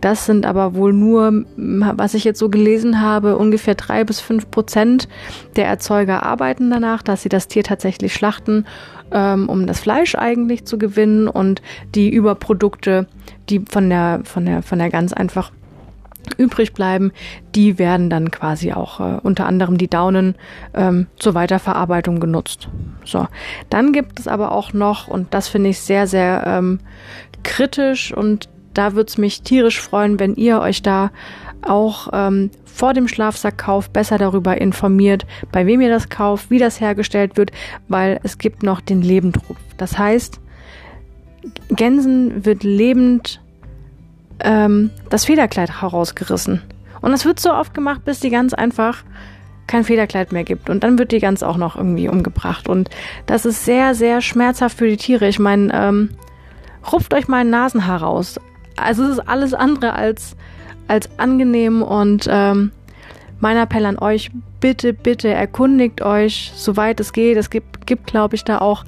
Das 0.02 0.26
sind 0.26 0.46
aber 0.46 0.76
wohl 0.76 0.94
nur, 0.94 1.46
was 1.56 2.14
ich 2.14 2.24
jetzt 2.24 2.40
so 2.40 2.50
gelesen 2.50 3.02
habe, 3.02 3.38
ungefähr 3.38 3.76
drei 3.76 4.04
bis 4.04 4.20
fünf 4.20 4.50
Prozent 4.52 5.08
der 5.56 5.66
Erzeuger 5.66 6.24
arbeiten 6.24 6.70
danach, 6.70 7.02
dass 7.02 7.24
sie 7.24 7.30
das 7.30 7.48
Tier 7.48 7.64
tatsächlich 7.64 8.14
schlachten, 8.14 8.66
ähm, 9.12 9.50
um 9.50 9.68
das 9.68 9.80
Fleisch 9.80 10.16
eigentlich 10.16 10.66
zu 10.66 10.78
gewinnen 10.78 11.28
und 11.28 11.62
die 11.94 12.10
Überprodukte, 12.10 13.08
die 13.50 13.62
von 13.70 13.90
der 13.90 14.22
von 14.24 14.46
der 14.46 14.62
von 14.62 14.80
der 14.80 14.90
Gans 14.90 15.14
einfach 15.14 15.52
übrig 16.34 16.74
bleiben, 16.74 17.12
die 17.54 17.78
werden 17.78 18.10
dann 18.10 18.32
quasi 18.32 18.74
auch 18.74 19.00
äh, 19.00 19.20
unter 19.22 19.46
anderem 19.46 19.78
die 19.78 19.88
Daunen 19.88 20.36
ähm, 20.74 21.08
zur 21.18 21.34
Weiterverarbeitung 21.34 22.20
genutzt. 22.20 22.70
So, 23.04 23.28
dann 23.70 23.94
gibt 23.94 24.20
es 24.20 24.28
aber 24.28 24.52
auch 24.52 24.74
noch, 24.74 25.08
und 25.08 25.34
das 25.34 25.48
finde 25.48 25.70
ich 25.70 25.80
sehr, 25.80 26.08
sehr 26.08 26.44
ähm, 26.46 26.80
kritisch 27.44 28.14
und 28.14 28.50
da 28.74 28.94
würde 28.94 29.08
es 29.08 29.18
mich 29.18 29.42
tierisch 29.42 29.80
freuen, 29.80 30.20
wenn 30.20 30.36
ihr 30.36 30.60
euch 30.60 30.82
da 30.82 31.12
auch 31.62 32.10
ähm, 32.14 32.52
vor 32.66 32.94
dem 32.94 33.08
Schlafsackkauf 33.08 33.90
besser 33.90 34.18
darüber 34.18 34.60
informiert, 34.60 35.26
bei 35.52 35.66
wem 35.66 35.82
ihr 35.82 35.90
das 35.90 36.10
kauft, 36.10 36.52
wie 36.52 36.60
das 36.60 36.82
hergestellt 36.82 37.38
wird, 37.38 37.52
weil 37.88 38.20
es 38.24 38.38
gibt 38.38 38.64
noch 38.64 38.82
den 38.82 39.02
Lebendruf. 39.02 39.58
Das 39.78 39.98
heißt, 39.98 40.42
Gänsen 41.70 42.46
wird 42.46 42.64
lebend 42.64 43.42
ähm, 44.40 44.92
das 45.10 45.26
Federkleid 45.26 45.82
herausgerissen. 45.82 46.62
Und 47.02 47.12
das 47.12 47.26
wird 47.26 47.40
so 47.40 47.54
oft 47.54 47.74
gemacht, 47.74 48.04
bis 48.06 48.20
die 48.20 48.30
Gans 48.30 48.54
einfach 48.54 49.04
kein 49.68 49.84
Federkleid 49.84 50.32
mehr 50.32 50.44
gibt. 50.44 50.70
Und 50.70 50.84
dann 50.84 50.98
wird 50.98 51.12
die 51.12 51.20
Gans 51.20 51.44
auch 51.44 51.58
noch 51.58 51.76
irgendwie 51.76 52.08
umgebracht. 52.08 52.68
Und 52.68 52.90
das 53.26 53.46
ist 53.46 53.66
sehr, 53.66 53.96
sehr 53.96 54.22
schmerzhaft 54.22 54.78
für 54.78 54.88
die 54.88 54.98
Tiere. 54.98 55.28
Ich 55.28 55.40
meine, 55.40 55.74
ähm, 55.74 56.10
rupft 56.92 57.14
euch 57.14 57.28
mal 57.28 57.42
ein 57.42 57.50
Nasenhaar 57.50 58.02
raus. 58.02 58.40
Also 58.76 59.04
es 59.04 59.12
ist 59.12 59.28
alles 59.28 59.54
andere 59.54 59.94
als, 59.94 60.36
als 60.88 61.10
angenehm 61.18 61.82
und 61.82 62.28
ähm, 62.30 62.72
mein 63.40 63.58
Appell 63.58 63.86
an 63.86 64.00
euch, 64.00 64.32
bitte, 64.60 64.94
bitte 64.94 65.30
erkundigt 65.30 66.02
euch, 66.02 66.52
soweit 66.56 67.00
es 67.00 67.14
geht. 67.14 67.38
Es 67.38 67.50
gibt, 67.50 67.86
gibt 67.86 68.08
glaube 68.08 68.36
ich, 68.36 68.44
da 68.44 68.60
auch 68.60 68.84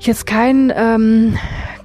jetzt 0.00 0.26
kein, 0.26 0.72
ähm, 0.74 1.36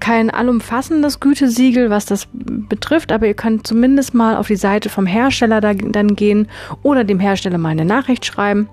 kein 0.03 0.29
allumfassendes 0.29 1.21
Gütesiegel, 1.21 1.89
was 1.89 2.05
das 2.05 2.27
betrifft, 2.33 3.13
aber 3.13 3.25
ihr 3.25 3.35
könnt 3.35 3.65
zumindest 3.65 4.13
mal 4.13 4.35
auf 4.35 4.47
die 4.47 4.57
Seite 4.57 4.89
vom 4.89 5.05
Hersteller 5.05 5.61
da, 5.61 5.73
dann 5.73 6.17
gehen 6.17 6.49
oder 6.81 7.05
dem 7.05 7.21
Hersteller 7.21 7.57
mal 7.57 7.69
eine 7.69 7.85
Nachricht 7.85 8.25
schreiben. 8.25 8.67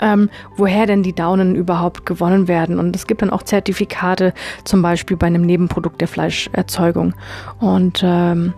Ähm, 0.00 0.28
woher 0.56 0.86
denn 0.86 1.04
die 1.04 1.14
Daunen 1.14 1.54
überhaupt 1.54 2.04
gewonnen 2.04 2.48
werden. 2.48 2.80
Und 2.80 2.96
es 2.96 3.06
gibt 3.06 3.22
dann 3.22 3.30
auch 3.30 3.44
Zertifikate, 3.44 4.34
zum 4.64 4.82
Beispiel 4.82 5.16
bei 5.16 5.28
einem 5.28 5.42
Nebenprodukt 5.42 6.00
der 6.00 6.08
Fleischerzeugung. 6.08 7.14
Und 7.60 8.02
ähm, 8.04 8.52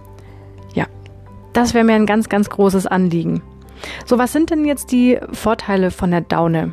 ja, 0.72 0.86
das 1.52 1.74
wäre 1.74 1.84
mir 1.84 1.92
ein 1.92 2.06
ganz, 2.06 2.30
ganz 2.30 2.48
großes 2.48 2.86
Anliegen. 2.86 3.42
So, 4.06 4.16
was 4.16 4.32
sind 4.32 4.48
denn 4.48 4.64
jetzt 4.64 4.92
die 4.92 5.18
Vorteile 5.32 5.90
von 5.90 6.10
der 6.10 6.22
Daune? 6.22 6.72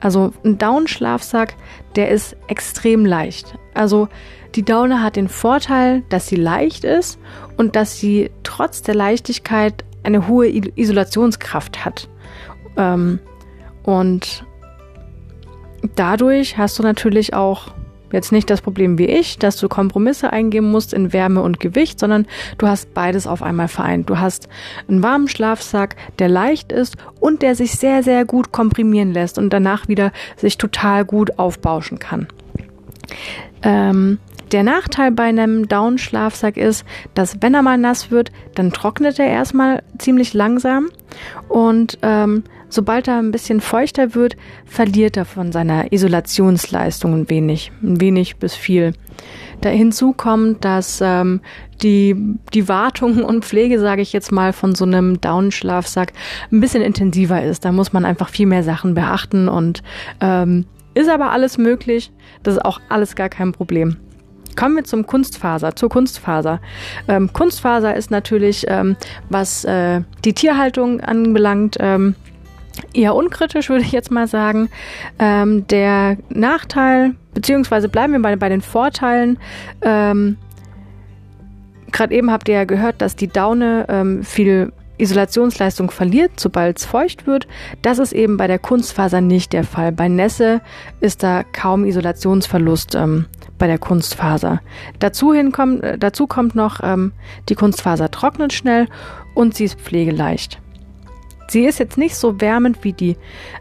Also 0.00 0.32
ein 0.44 0.58
Daunenschlafsack, 0.58 1.54
der 1.96 2.10
ist 2.10 2.36
extrem 2.46 3.06
leicht. 3.06 3.54
Also 3.74 4.08
die 4.54 4.64
Daune 4.64 5.02
hat 5.02 5.16
den 5.16 5.28
Vorteil, 5.28 6.02
dass 6.08 6.26
sie 6.26 6.36
leicht 6.36 6.84
ist 6.84 7.18
und 7.56 7.76
dass 7.76 7.98
sie 7.98 8.30
trotz 8.42 8.82
der 8.82 8.94
Leichtigkeit 8.94 9.84
eine 10.02 10.28
hohe 10.28 10.48
Isolationskraft 10.48 11.84
hat. 11.84 12.08
Ähm, 12.76 13.18
und 13.82 14.44
dadurch 15.94 16.58
hast 16.58 16.78
du 16.78 16.82
natürlich 16.82 17.34
auch 17.34 17.68
jetzt 18.12 18.32
nicht 18.32 18.50
das 18.50 18.60
Problem 18.60 18.98
wie 18.98 19.06
ich, 19.06 19.38
dass 19.38 19.56
du 19.56 19.68
Kompromisse 19.68 20.32
eingeben 20.32 20.70
musst 20.70 20.92
in 20.92 21.12
Wärme 21.12 21.42
und 21.42 21.60
Gewicht, 21.60 22.00
sondern 22.00 22.26
du 22.58 22.66
hast 22.66 22.92
beides 22.92 23.26
auf 23.26 23.42
einmal 23.42 23.68
vereint. 23.68 24.10
Du 24.10 24.18
hast 24.18 24.48
einen 24.88 25.02
warmen 25.02 25.28
Schlafsack, 25.28 25.96
der 26.18 26.28
leicht 26.28 26.72
ist 26.72 26.96
und 27.20 27.42
der 27.42 27.54
sich 27.54 27.72
sehr, 27.72 28.02
sehr 28.02 28.24
gut 28.24 28.52
komprimieren 28.52 29.12
lässt 29.12 29.38
und 29.38 29.50
danach 29.52 29.88
wieder 29.88 30.12
sich 30.36 30.58
total 30.58 31.04
gut 31.04 31.38
aufbauschen 31.38 31.98
kann. 31.98 32.26
Ähm, 33.62 34.18
der 34.52 34.64
Nachteil 34.64 35.12
bei 35.12 35.24
einem 35.24 35.68
Down-Schlafsack 35.68 36.56
ist, 36.56 36.84
dass 37.14 37.40
wenn 37.40 37.54
er 37.54 37.62
mal 37.62 37.78
nass 37.78 38.10
wird, 38.10 38.32
dann 38.54 38.72
trocknet 38.72 39.18
er 39.18 39.26
erstmal 39.26 39.82
ziemlich 39.98 40.34
langsam 40.34 40.88
und 41.48 41.98
ähm, 42.02 42.42
sobald 42.68 43.08
er 43.08 43.18
ein 43.18 43.30
bisschen 43.30 43.60
feuchter 43.60 44.14
wird, 44.14 44.36
verliert 44.64 45.16
er 45.16 45.24
von 45.24 45.52
seiner 45.52 45.92
Isolationsleistung 45.92 47.14
ein 47.14 47.30
wenig, 47.30 47.70
ein 47.82 48.00
wenig 48.00 48.36
bis 48.36 48.54
viel. 48.54 48.92
Da 49.60 49.68
hinzu 49.68 50.12
kommt, 50.12 50.64
dass 50.64 51.00
ähm, 51.02 51.40
die, 51.82 52.16
die 52.54 52.68
Wartung 52.68 53.22
und 53.24 53.44
Pflege, 53.44 53.78
sage 53.78 54.02
ich 54.02 54.12
jetzt 54.12 54.32
mal, 54.32 54.52
von 54.52 54.74
so 54.74 54.84
einem 54.84 55.20
Down-Schlafsack 55.20 56.12
ein 56.50 56.60
bisschen 56.60 56.82
intensiver 56.82 57.42
ist. 57.42 57.64
Da 57.64 57.72
muss 57.72 57.92
man 57.92 58.04
einfach 58.04 58.28
viel 58.28 58.46
mehr 58.46 58.62
Sachen 58.62 58.94
beachten 58.94 59.48
und 59.48 59.82
ähm, 60.20 60.64
ist 60.94 61.08
aber 61.08 61.30
alles 61.30 61.58
möglich. 61.58 62.10
Das 62.42 62.54
ist 62.54 62.64
auch 62.64 62.80
alles 62.88 63.14
gar 63.14 63.28
kein 63.28 63.52
Problem. 63.52 63.96
Kommen 64.56 64.76
wir 64.76 64.84
zum 64.84 65.06
Kunstfaser, 65.06 65.76
zur 65.76 65.88
Kunstfaser. 65.88 66.60
Ähm, 67.08 67.32
Kunstfaser 67.32 67.94
ist 67.94 68.10
natürlich, 68.10 68.66
ähm, 68.68 68.96
was 69.28 69.64
äh, 69.64 70.02
die 70.24 70.32
Tierhaltung 70.32 71.00
anbelangt, 71.00 71.76
ähm, 71.80 72.14
eher 72.92 73.14
unkritisch, 73.14 73.68
würde 73.68 73.84
ich 73.84 73.92
jetzt 73.92 74.10
mal 74.10 74.26
sagen. 74.26 74.68
Ähm, 75.18 75.66
der 75.68 76.16
Nachteil, 76.28 77.14
beziehungsweise 77.34 77.88
bleiben 77.88 78.12
wir 78.12 78.22
bei, 78.22 78.36
bei 78.36 78.48
den 78.48 78.60
Vorteilen. 78.60 79.38
Ähm, 79.82 80.36
Gerade 81.92 82.14
eben 82.14 82.30
habt 82.30 82.48
ihr 82.48 82.54
ja 82.54 82.64
gehört, 82.64 83.00
dass 83.00 83.16
die 83.16 83.28
Daune 83.28 83.86
ähm, 83.88 84.22
viel 84.22 84.72
Isolationsleistung 85.00 85.90
verliert, 85.90 86.32
sobald 86.38 86.78
es 86.78 86.84
feucht 86.84 87.26
wird. 87.26 87.46
Das 87.82 87.98
ist 87.98 88.12
eben 88.12 88.36
bei 88.36 88.46
der 88.46 88.58
Kunstfaser 88.58 89.20
nicht 89.20 89.52
der 89.52 89.64
Fall. 89.64 89.92
Bei 89.92 90.08
Nässe 90.08 90.60
ist 91.00 91.22
da 91.22 91.42
kaum 91.42 91.84
Isolationsverlust 91.84 92.94
ähm, 92.94 93.26
bei 93.58 93.66
der 93.66 93.78
Kunstfaser. 93.78 94.60
Dazu, 94.98 95.32
hinkommt, 95.32 95.82
äh, 95.82 95.98
dazu 95.98 96.26
kommt 96.26 96.54
noch, 96.54 96.80
ähm, 96.82 97.12
die 97.48 97.54
Kunstfaser 97.54 98.10
trocknet 98.10 98.52
schnell 98.52 98.88
und 99.34 99.54
sie 99.54 99.64
ist 99.64 99.80
pflegeleicht. 99.80 100.60
Sie 101.50 101.64
ist 101.64 101.80
jetzt 101.80 101.98
nicht 101.98 102.14
so 102.14 102.40
wärmend 102.40 102.84
wie 102.84 102.92
die, 102.92 103.16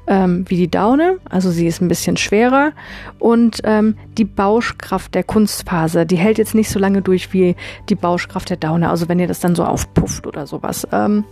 ähm, 0.06 0.46
wie 0.48 0.58
die 0.58 0.70
Daune, 0.70 1.18
also 1.28 1.50
sie 1.50 1.66
ist 1.66 1.82
ein 1.82 1.88
bisschen 1.88 2.18
schwerer 2.18 2.72
und 3.18 3.62
ähm, 3.64 3.98
die 4.16 4.26
Bauschkraft 4.26 5.16
der 5.16 5.24
Kunstfaser, 5.24 6.06
die 6.06 6.16
hält 6.16 6.38
jetzt 6.38 6.54
nicht 6.54 6.70
so 6.70 6.78
lange 6.78 7.02
durch 7.02 7.34
wie 7.34 7.56
die 7.90 7.96
Bauschkraft 7.96 8.52
der 8.52 8.58
Daune, 8.58 8.92
also 8.92 9.10
wenn 9.10 9.18
ihr 9.18 9.26
das 9.26 9.40
dann 9.40 9.56
so 9.56 9.64
aufpufft 9.64 10.28
oder 10.28 10.46
sowas. 10.46 10.88
Ähm, 10.92 11.24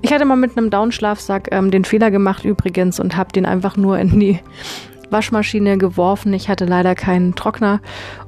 ich 0.00 0.14
hatte 0.14 0.24
mal 0.24 0.36
mit 0.36 0.56
einem 0.56 0.70
Downschlafsack 0.70 1.48
ähm, 1.52 1.70
den 1.70 1.84
Fehler 1.84 2.10
gemacht 2.10 2.46
übrigens 2.46 2.98
und 2.98 3.14
habe 3.18 3.30
den 3.32 3.44
einfach 3.44 3.76
nur 3.76 3.98
in 3.98 4.18
die 4.18 4.38
Waschmaschine 5.12 5.78
geworfen. 5.78 6.32
Ich 6.32 6.48
hatte 6.48 6.64
leider 6.64 6.94
keinen 6.94 7.34
Trockner. 7.34 7.80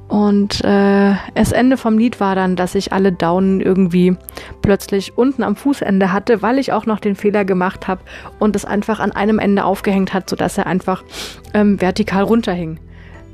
Und 0.07 0.63
äh, 0.63 1.15
das 1.33 1.51
Ende 1.51 1.77
vom 1.77 1.97
Lied 1.97 2.19
war 2.19 2.35
dann, 2.35 2.55
dass 2.55 2.75
ich 2.75 2.93
alle 2.93 3.11
Daunen 3.11 3.59
irgendwie 3.59 4.15
plötzlich 4.61 5.17
unten 5.17 5.43
am 5.43 5.55
Fußende 5.55 6.13
hatte, 6.13 6.41
weil 6.41 6.59
ich 6.59 6.71
auch 6.71 6.85
noch 6.85 6.99
den 6.99 7.15
Fehler 7.15 7.43
gemacht 7.43 7.87
habe 7.87 8.01
und 8.39 8.55
es 8.55 8.65
einfach 8.65 8.99
an 8.99 9.11
einem 9.11 9.39
Ende 9.39 9.65
aufgehängt 9.65 10.13
hat, 10.13 10.29
sodass 10.29 10.57
er 10.57 10.67
einfach 10.67 11.03
ähm, 11.53 11.81
vertikal 11.81 12.23
runterhing. 12.23 12.79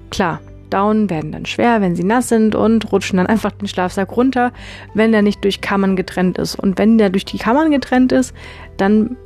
Klar, 0.10 0.39
Daunen 0.72 1.10
werden 1.10 1.31
dann 1.31 1.46
schwer, 1.46 1.81
wenn 1.81 1.96
sie 1.96 2.03
nass 2.03 2.29
sind 2.29 2.55
und 2.55 2.91
rutschen 2.91 3.17
dann 3.17 3.27
einfach 3.27 3.51
den 3.51 3.67
Schlafsack 3.67 4.15
runter, 4.15 4.51
wenn 4.93 5.13
er 5.13 5.22
nicht 5.22 5.43
durch 5.43 5.62
Kammern 5.62 5.96
getrennt 5.96 6.38
ist. 6.38 6.55
Und 6.55 6.79
wenn 6.79 6.98
der 6.98 7.10
durch 7.10 7.25
die 7.25 7.38
Kammern 7.38 7.72
getrennt 7.72 8.12
ist, 8.12 8.34
dann 8.77 9.17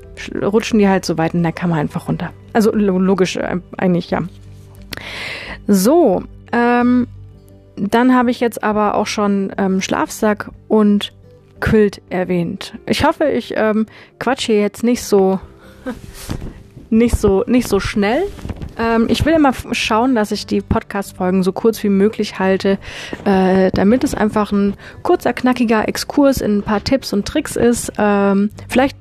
rutschen 0.41 0.79
die 0.79 0.87
halt 0.87 1.05
so 1.05 1.17
weit 1.17 1.33
in 1.33 1.43
der 1.43 1.51
Kammer 1.51 1.75
einfach 1.75 2.07
runter. 2.07 2.31
Also 2.53 2.71
logisch 2.73 3.35
äh, 3.35 3.57
eigentlich, 3.77 4.11
ja. 4.11 4.21
So, 5.67 6.23
ähm, 6.51 7.07
dann 7.75 8.15
habe 8.15 8.31
ich 8.31 8.39
jetzt 8.39 8.63
aber 8.63 8.95
auch 8.95 9.07
schon 9.07 9.51
ähm, 9.57 9.81
Schlafsack 9.81 10.49
und 10.67 11.11
Quilt 11.59 12.01
erwähnt. 12.09 12.73
Ich 12.85 13.05
hoffe, 13.05 13.25
ich 13.25 13.53
ähm, 13.55 13.85
quatsche 14.19 14.53
jetzt 14.53 14.83
nicht 14.83 15.03
so 15.03 15.39
nicht 16.89 17.17
so 17.17 17.43
nicht 17.47 17.67
so 17.67 17.79
schnell. 17.79 18.23
Ähm, 18.77 19.07
ich 19.09 19.25
will 19.25 19.33
immer 19.33 19.53
schauen, 19.71 20.15
dass 20.15 20.31
ich 20.31 20.45
die 20.45 20.61
Podcast-Folgen 20.61 21.43
so 21.43 21.53
kurz 21.53 21.81
wie 21.83 21.89
möglich 21.89 22.39
halte, 22.39 22.77
äh, 23.23 23.71
damit 23.73 24.03
es 24.03 24.13
einfach 24.13 24.51
ein 24.51 24.75
kurzer, 25.01 25.33
knackiger 25.33 25.87
Exkurs 25.87 26.41
in 26.41 26.57
ein 26.57 26.63
paar 26.63 26.83
Tipps 26.83 27.13
und 27.13 27.25
Tricks 27.25 27.55
ist. 27.55 27.93
Ähm, 27.97 28.49
vielleicht 28.67 28.97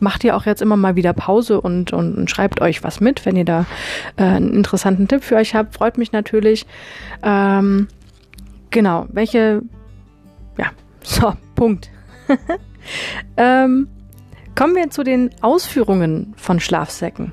macht 0.00 0.24
ihr 0.24 0.36
auch 0.36 0.46
jetzt 0.46 0.62
immer 0.62 0.76
mal 0.76 0.96
wieder 0.96 1.12
Pause 1.12 1.60
und, 1.60 1.92
und, 1.92 2.16
und 2.16 2.30
schreibt 2.30 2.60
euch 2.60 2.82
was 2.82 3.00
mit, 3.00 3.24
wenn 3.26 3.36
ihr 3.36 3.44
da 3.44 3.66
äh, 4.16 4.22
einen 4.22 4.52
interessanten 4.52 5.08
Tipp 5.08 5.22
für 5.22 5.36
euch 5.36 5.54
habt. 5.54 5.74
Freut 5.74 5.98
mich 5.98 6.12
natürlich. 6.12 6.66
Ähm, 7.22 7.88
genau, 8.70 9.06
welche, 9.10 9.62
ja, 10.58 10.66
so, 11.02 11.34
Punkt. 11.54 11.90
ähm, 13.36 13.88
kommen 14.54 14.74
wir 14.74 14.90
zu 14.90 15.02
den 15.02 15.30
Ausführungen 15.40 16.34
von 16.36 16.60
Schlafsäcken. 16.60 17.32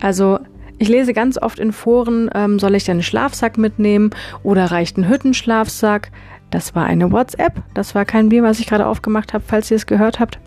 Also 0.00 0.38
ich 0.78 0.88
lese 0.88 1.12
ganz 1.12 1.38
oft 1.40 1.58
in 1.58 1.72
Foren, 1.72 2.30
ähm, 2.34 2.58
soll 2.58 2.74
ich 2.74 2.84
denn 2.84 2.94
einen 2.94 3.02
Schlafsack 3.02 3.58
mitnehmen 3.58 4.10
oder 4.42 4.66
reicht 4.66 4.98
ein 4.98 5.08
Hüttenschlafsack? 5.08 6.10
Das 6.50 6.74
war 6.74 6.84
eine 6.84 7.10
WhatsApp, 7.10 7.62
das 7.74 7.94
war 7.94 8.04
kein 8.04 8.28
Bier, 8.28 8.42
was 8.42 8.60
ich 8.60 8.66
gerade 8.66 8.86
aufgemacht 8.86 9.32
habe, 9.32 9.44
falls 9.46 9.70
ihr 9.70 9.76
es 9.76 9.86
gehört 9.86 10.20
habt. 10.20 10.38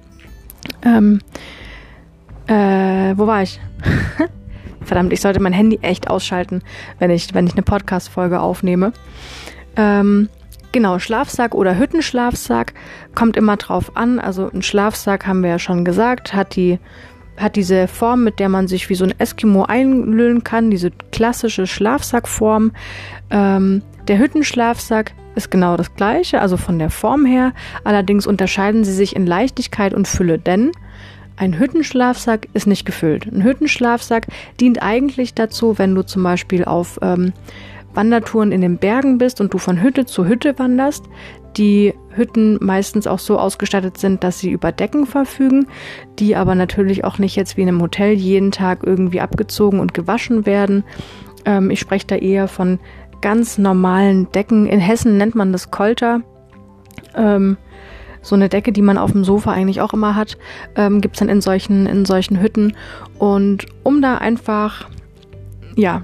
Ähm, 0.83 1.19
äh, 2.47 3.13
wo 3.17 3.27
war 3.27 3.43
ich? 3.43 3.59
Verdammt, 4.81 5.12
ich 5.12 5.21
sollte 5.21 5.41
mein 5.41 5.53
Handy 5.53 5.79
echt 5.81 6.09
ausschalten, 6.09 6.62
wenn 7.00 7.12
ich, 7.12 7.33
wenn 7.33 7.45
ich 7.45 7.53
eine 7.53 7.63
Podcast-Folge 7.63 8.39
aufnehme. 8.39 8.93
Ähm, 9.75 10.29
genau, 10.71 11.00
Schlafsack 11.00 11.53
oder 11.53 11.77
Hüttenschlafsack 11.77 12.74
kommt 13.13 13.36
immer 13.36 13.57
drauf 13.57 13.91
an. 13.95 14.19
Also 14.19 14.50
ein 14.50 14.62
Schlafsack 14.62 15.27
haben 15.27 15.43
wir 15.43 15.50
ja 15.50 15.59
schon 15.59 15.83
gesagt, 15.83 16.33
hat 16.33 16.55
die 16.55 16.79
hat 17.38 17.55
diese 17.55 17.88
Form, 17.88 18.24
mit 18.24 18.39
der 18.39 18.50
man 18.50 18.67
sich 18.67 18.89
wie 18.89 18.95
so 18.95 19.05
ein 19.05 19.13
Eskimo 19.19 19.63
einlüllen 19.63 20.43
kann, 20.43 20.71
diese 20.71 20.89
klassische 21.12 21.67
Schlafsackform. 21.67 22.71
Ähm, 23.29 23.83
der 24.08 24.20
Hüttenschlafsack 24.20 25.14
ist 25.36 25.52
genau 25.52 25.78
das 25.78 25.94
gleiche, 25.96 26.42
also 26.42 26.58
von 26.58 26.80
der 26.80 26.90
Form 26.90 27.26
her. 27.26 27.54
Allerdings 27.84 28.26
unterscheiden 28.26 28.84
sie 28.84 28.94
sich 28.94 29.16
in 29.16 29.28
Leichtigkeit 29.28 29.94
und 29.94 30.08
Fülle, 30.08 30.40
denn 30.40 30.72
ein 31.36 31.60
Hüttenschlafsack 31.60 32.48
ist 32.54 32.66
nicht 32.66 32.86
gefüllt. 32.86 33.28
Ein 33.28 33.44
Hüttenschlafsack 33.44 34.28
dient 34.60 34.82
eigentlich 34.82 35.36
dazu, 35.36 35.78
wenn 35.78 35.94
du 35.94 36.02
zum 36.02 36.24
Beispiel 36.24 36.66
auf 36.66 36.98
ähm, 37.04 37.32
Wandertouren 37.94 38.52
in 38.52 38.62
den 38.62 38.78
Bergen 38.78 39.20
bist 39.20 39.40
und 39.40 39.54
du 39.54 39.60
von 39.60 39.82
Hütte 39.82 40.06
zu 40.06 40.26
Hütte 40.26 40.58
wanderst, 40.58 41.06
die 41.58 41.94
Hütten 42.10 42.58
meistens 42.60 43.08
auch 43.08 43.20
so 43.20 43.38
ausgestattet 43.40 43.98
sind, 43.98 44.24
dass 44.24 44.40
sie 44.40 44.52
über 44.52 44.72
Decken 44.72 45.06
verfügen, 45.06 45.68
die 46.20 46.36
aber 46.36 46.56
natürlich 46.56 47.04
auch 47.04 47.20
nicht 47.20 47.36
jetzt 47.36 47.58
wie 47.58 47.62
in 47.62 47.68
einem 47.68 47.82
Hotel 47.82 48.14
jeden 48.14 48.52
Tag 48.52 48.80
irgendwie 48.84 49.22
abgezogen 49.22 49.80
und 49.80 49.94
gewaschen 49.94 50.46
werden. 50.46 50.84
Ähm, 51.46 51.70
ich 51.70 51.80
spreche 51.80 52.08
da 52.08 52.16
eher 52.16 52.48
von 52.48 52.80
ganz 53.21 53.57
normalen 53.57 54.31
Decken. 54.31 54.67
In 54.67 54.79
Hessen 54.79 55.17
nennt 55.17 55.36
man 55.36 55.51
das 55.51 55.71
Kolter. 55.71 56.21
Ähm, 57.15 57.57
so 58.21 58.36
eine 58.36 58.50
Decke, 58.50 58.71
die 58.71 58.81
man 58.81 58.97
auf 58.97 59.12
dem 59.12 59.24
Sofa 59.24 59.51
eigentlich 59.51 59.81
auch 59.81 59.93
immer 59.93 60.15
hat, 60.15 60.38
ähm, 60.75 61.01
gibt 61.01 61.15
es 61.15 61.19
dann 61.19 61.29
in 61.29 61.41
solchen, 61.41 61.86
in 61.86 62.05
solchen 62.05 62.41
Hütten. 62.41 62.75
Und 63.17 63.65
um 63.83 64.01
da 64.01 64.17
einfach, 64.17 64.89
ja, 65.75 66.03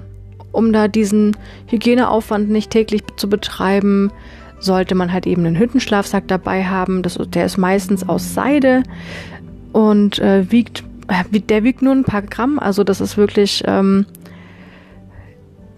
um 0.52 0.72
da 0.72 0.88
diesen 0.88 1.36
Hygieneaufwand 1.66 2.48
nicht 2.48 2.70
täglich 2.70 3.02
zu 3.16 3.28
betreiben, 3.28 4.10
sollte 4.58 4.94
man 4.94 5.12
halt 5.12 5.26
eben 5.26 5.44
einen 5.44 5.58
Hüttenschlafsack 5.58 6.26
dabei 6.28 6.64
haben. 6.64 7.02
Das, 7.02 7.18
der 7.28 7.44
ist 7.44 7.58
meistens 7.58 8.08
aus 8.08 8.34
Seide 8.34 8.82
und 9.72 10.18
äh, 10.20 10.50
wiegt, 10.50 10.84
äh, 11.08 11.40
der 11.40 11.64
wiegt 11.64 11.82
nur 11.82 11.92
ein 11.92 12.04
paar 12.04 12.22
Gramm. 12.22 12.58
Also 12.58 12.84
das 12.84 13.00
ist 13.00 13.16
wirklich 13.16 13.62
ähm, 13.66 14.06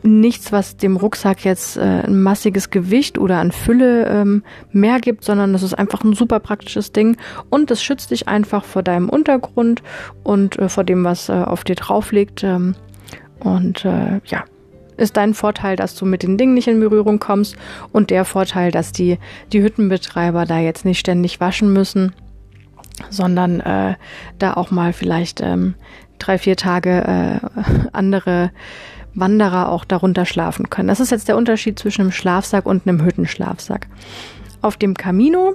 nichts, 0.06 0.52
was 0.52 0.76
dem 0.76 0.96
Rucksack 0.96 1.44
jetzt 1.44 1.76
äh, 1.76 1.80
ein 1.80 2.22
massiges 2.22 2.70
Gewicht 2.70 3.18
oder 3.18 3.38
an 3.38 3.52
Fülle 3.52 4.06
ähm, 4.06 4.42
mehr 4.72 5.00
gibt, 5.00 5.24
sondern 5.24 5.52
das 5.52 5.62
ist 5.62 5.74
einfach 5.74 6.04
ein 6.04 6.14
super 6.14 6.40
praktisches 6.40 6.92
Ding 6.92 7.16
und 7.50 7.70
es 7.70 7.82
schützt 7.82 8.10
dich 8.10 8.28
einfach 8.28 8.64
vor 8.64 8.82
deinem 8.82 9.08
Untergrund 9.08 9.82
und 10.22 10.58
äh, 10.58 10.68
vor 10.68 10.84
dem, 10.84 11.04
was 11.04 11.28
äh, 11.28 11.32
auf 11.32 11.64
dir 11.64 11.76
drauf 11.76 12.12
liegt. 12.12 12.42
Ähm, 12.42 12.74
und 13.40 13.84
äh, 13.84 14.20
ja, 14.24 14.44
ist 14.96 15.16
dein 15.16 15.34
Vorteil, 15.34 15.76
dass 15.76 15.94
du 15.94 16.06
mit 16.06 16.22
den 16.22 16.38
Dingen 16.38 16.54
nicht 16.54 16.68
in 16.68 16.80
Berührung 16.80 17.18
kommst 17.18 17.56
und 17.92 18.10
der 18.10 18.24
Vorteil, 18.24 18.70
dass 18.70 18.92
die, 18.92 19.18
die 19.52 19.62
Hüttenbetreiber 19.62 20.46
da 20.46 20.58
jetzt 20.58 20.84
nicht 20.84 20.98
ständig 20.98 21.40
waschen 21.40 21.72
müssen, 21.72 22.14
sondern 23.10 23.60
äh, 23.60 23.94
da 24.38 24.54
auch 24.54 24.70
mal 24.70 24.92
vielleicht 24.92 25.40
ähm, 25.40 25.74
drei, 26.18 26.38
vier 26.38 26.56
Tage 26.56 27.40
äh, 27.42 27.62
andere 27.92 28.50
Wanderer 29.16 29.70
auch 29.70 29.84
darunter 29.84 30.24
schlafen 30.26 30.70
können. 30.70 30.88
Das 30.88 31.00
ist 31.00 31.10
jetzt 31.10 31.28
der 31.28 31.36
Unterschied 31.36 31.78
zwischen 31.78 32.02
einem 32.02 32.12
Schlafsack 32.12 32.66
und 32.66 32.86
einem 32.86 33.04
Hüttenschlafsack. 33.04 33.88
Auf 34.62 34.76
dem 34.76 34.94
Camino, 34.94 35.54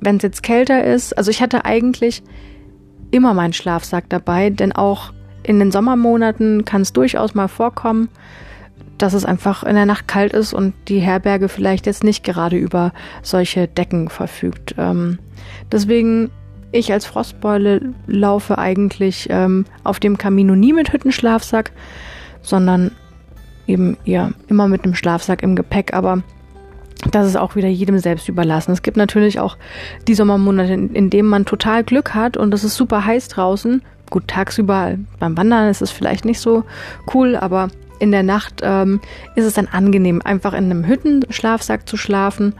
wenn 0.00 0.16
es 0.16 0.22
jetzt 0.22 0.42
kälter 0.42 0.84
ist, 0.84 1.16
also 1.16 1.30
ich 1.30 1.42
hatte 1.42 1.64
eigentlich 1.64 2.22
immer 3.10 3.34
meinen 3.34 3.52
Schlafsack 3.52 4.08
dabei, 4.08 4.50
denn 4.50 4.72
auch 4.72 5.12
in 5.42 5.58
den 5.58 5.72
Sommermonaten 5.72 6.64
kann 6.64 6.82
es 6.82 6.92
durchaus 6.92 7.34
mal 7.34 7.48
vorkommen, 7.48 8.08
dass 8.98 9.14
es 9.14 9.24
einfach 9.24 9.64
in 9.64 9.74
der 9.74 9.86
Nacht 9.86 10.06
kalt 10.06 10.32
ist 10.32 10.54
und 10.54 10.74
die 10.88 11.00
Herberge 11.00 11.48
vielleicht 11.48 11.86
jetzt 11.86 12.04
nicht 12.04 12.24
gerade 12.24 12.56
über 12.56 12.92
solche 13.22 13.66
Decken 13.66 14.08
verfügt. 14.08 14.74
Ähm, 14.78 15.18
deswegen 15.70 16.30
ich 16.72 16.92
als 16.92 17.04
Frostbeule 17.04 17.92
laufe 18.06 18.58
eigentlich 18.58 19.28
ähm, 19.30 19.66
auf 19.84 20.00
dem 20.00 20.16
Camino 20.16 20.54
nie 20.54 20.72
mit 20.72 20.92
Hüttenschlafsack, 20.92 21.70
sondern 22.42 22.92
eben 23.66 23.96
ja 24.04 24.30
immer 24.48 24.68
mit 24.68 24.84
einem 24.84 24.94
Schlafsack 24.94 25.42
im 25.42 25.56
Gepäck, 25.56 25.94
aber 25.94 26.22
das 27.10 27.26
ist 27.26 27.36
auch 27.36 27.56
wieder 27.56 27.68
jedem 27.68 27.98
selbst 27.98 28.28
überlassen. 28.28 28.72
Es 28.72 28.82
gibt 28.82 28.96
natürlich 28.96 29.40
auch 29.40 29.56
die 30.06 30.14
Sommermonate, 30.14 30.72
in, 30.72 30.94
in 30.94 31.10
denen 31.10 31.28
man 31.28 31.44
total 31.44 31.82
Glück 31.82 32.14
hat 32.14 32.36
und 32.36 32.54
es 32.54 32.64
ist 32.64 32.76
super 32.76 33.04
heiß 33.04 33.28
draußen. 33.28 33.82
Gut, 34.10 34.28
tagsüber 34.28 34.96
beim 35.18 35.36
Wandern 35.36 35.68
ist 35.68 35.82
es 35.82 35.90
vielleicht 35.90 36.24
nicht 36.24 36.38
so 36.38 36.64
cool, 37.14 37.34
aber 37.34 37.70
in 37.98 38.12
der 38.12 38.22
Nacht 38.22 38.60
ähm, 38.62 39.00
ist 39.36 39.44
es 39.44 39.54
dann 39.54 39.68
angenehm, 39.68 40.20
einfach 40.22 40.52
in 40.52 40.64
einem 40.64 40.84
Hüttenschlafsack 40.84 41.88
zu 41.88 41.96
schlafen 41.96 42.54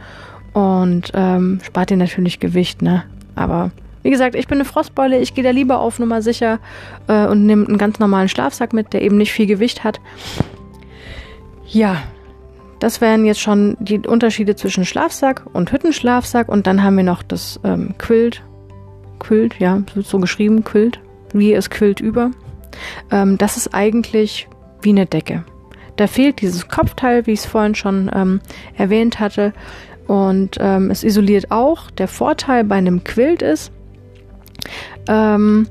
und 0.53 1.11
ähm, 1.13 1.59
spart 1.63 1.89
dir 1.89 1.97
natürlich 1.97 2.39
Gewicht, 2.39 2.81
ne? 2.81 3.03
Aber 3.35 3.71
wie 4.03 4.09
gesagt, 4.09 4.35
ich 4.35 4.47
bin 4.47 4.57
eine 4.57 4.65
Frostbeule, 4.65 5.19
ich 5.19 5.33
gehe 5.33 5.43
da 5.43 5.49
lieber 5.49 5.79
auf 5.79 5.97
Nummer 5.97 6.21
sicher 6.21 6.59
äh, 7.07 7.25
und 7.25 7.45
nehme 7.45 7.65
einen 7.65 7.77
ganz 7.77 7.99
normalen 7.99 8.29
Schlafsack 8.29 8.73
mit, 8.73 8.93
der 8.93 9.01
eben 9.01 9.17
nicht 9.17 9.31
viel 9.31 9.47
Gewicht 9.47 9.83
hat. 9.83 9.99
Ja, 11.67 12.03
das 12.79 12.99
wären 12.99 13.25
jetzt 13.25 13.39
schon 13.39 13.77
die 13.79 13.99
Unterschiede 13.99 14.55
zwischen 14.55 14.85
Schlafsack 14.85 15.43
und 15.53 15.71
Hüttenschlafsack 15.71 16.49
und 16.49 16.67
dann 16.67 16.83
haben 16.83 16.97
wir 16.97 17.05
noch 17.05 17.23
das 17.23 17.59
ähm, 17.63 17.95
Quilt. 17.97 18.43
Quilt, 19.19 19.57
ja, 19.59 19.81
so 19.95 20.19
geschrieben, 20.19 20.63
Quilt. 20.63 20.99
Wie 21.33 21.53
es 21.53 21.69
quillt 21.69 21.99
über. 21.99 22.31
Ähm, 23.09 23.37
das 23.37 23.57
ist 23.57 23.73
eigentlich 23.73 24.47
wie 24.81 24.89
eine 24.89 25.05
Decke. 25.05 25.45
Da 25.95 26.07
fehlt 26.07 26.41
dieses 26.41 26.67
Kopfteil, 26.67 27.25
wie 27.25 27.31
ich 27.31 27.39
es 27.39 27.45
vorhin 27.45 27.73
schon 27.73 28.11
ähm, 28.13 28.41
erwähnt 28.75 29.19
hatte. 29.19 29.53
Und 30.07 30.57
ähm, 30.59 30.91
es 30.91 31.03
isoliert 31.03 31.51
auch. 31.51 31.89
Der 31.91 32.07
Vorteil 32.07 32.63
bei 32.63 32.75
einem 32.75 33.03
Quilt 33.03 33.41
ist, 33.41 33.71
ähm, 35.07 35.67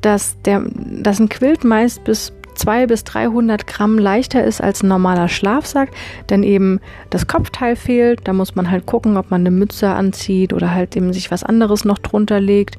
dass, 0.00 0.40
der, 0.42 0.62
dass 0.74 1.20
ein 1.20 1.28
Quilt 1.28 1.64
meist 1.64 2.04
bis 2.04 2.32
200 2.60 2.88
bis 2.88 3.04
300 3.04 3.66
Gramm 3.66 3.98
leichter 3.98 4.44
ist 4.44 4.60
als 4.60 4.82
ein 4.82 4.88
normaler 4.88 5.28
Schlafsack, 5.28 5.90
denn 6.28 6.42
eben 6.42 6.80
das 7.08 7.26
Kopfteil 7.26 7.74
fehlt. 7.74 8.20
Da 8.24 8.34
muss 8.34 8.54
man 8.54 8.70
halt 8.70 8.84
gucken, 8.84 9.16
ob 9.16 9.30
man 9.30 9.40
eine 9.40 9.50
Mütze 9.50 9.88
anzieht 9.88 10.52
oder 10.52 10.74
halt 10.74 10.94
eben 10.94 11.12
sich 11.14 11.30
was 11.30 11.42
anderes 11.42 11.86
noch 11.86 11.98
drunter 11.98 12.38
legt. 12.38 12.76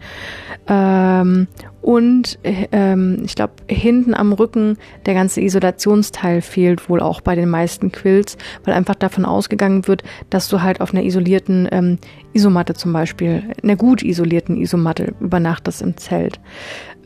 Ähm, 0.68 1.48
und 1.82 2.38
ähm, 2.44 3.24
ich 3.26 3.34
glaube, 3.34 3.54
hinten 3.68 4.14
am 4.14 4.34
Rücken 4.34 4.78
der 5.08 5.16
ganze 5.16 5.42
Isolationsteil 5.42 6.42
fehlt 6.42 6.88
wohl 6.88 7.00
auch 7.00 7.22
bei 7.22 7.34
den 7.34 7.50
meisten 7.50 7.92
Quills, 7.92 8.38
weil 8.64 8.76
einfach 8.76 8.96
davon 8.96 9.26
ausgegangen 9.26 9.88
wird, 9.88 10.04
dass 10.30 10.48
du 10.48 10.62
halt 10.62 10.80
auf 10.80 10.94
einer 10.94 11.04
isolierten 11.04 11.68
ähm, 11.72 11.98
Isomatte 12.34 12.74
zum 12.74 12.94
Beispiel, 12.94 13.44
einer 13.62 13.76
gut 13.76 14.04
isolierten 14.04 14.58
Isomatte 14.58 15.14
übernachtest 15.20 15.82
im 15.82 15.98
Zelt. 15.98 16.40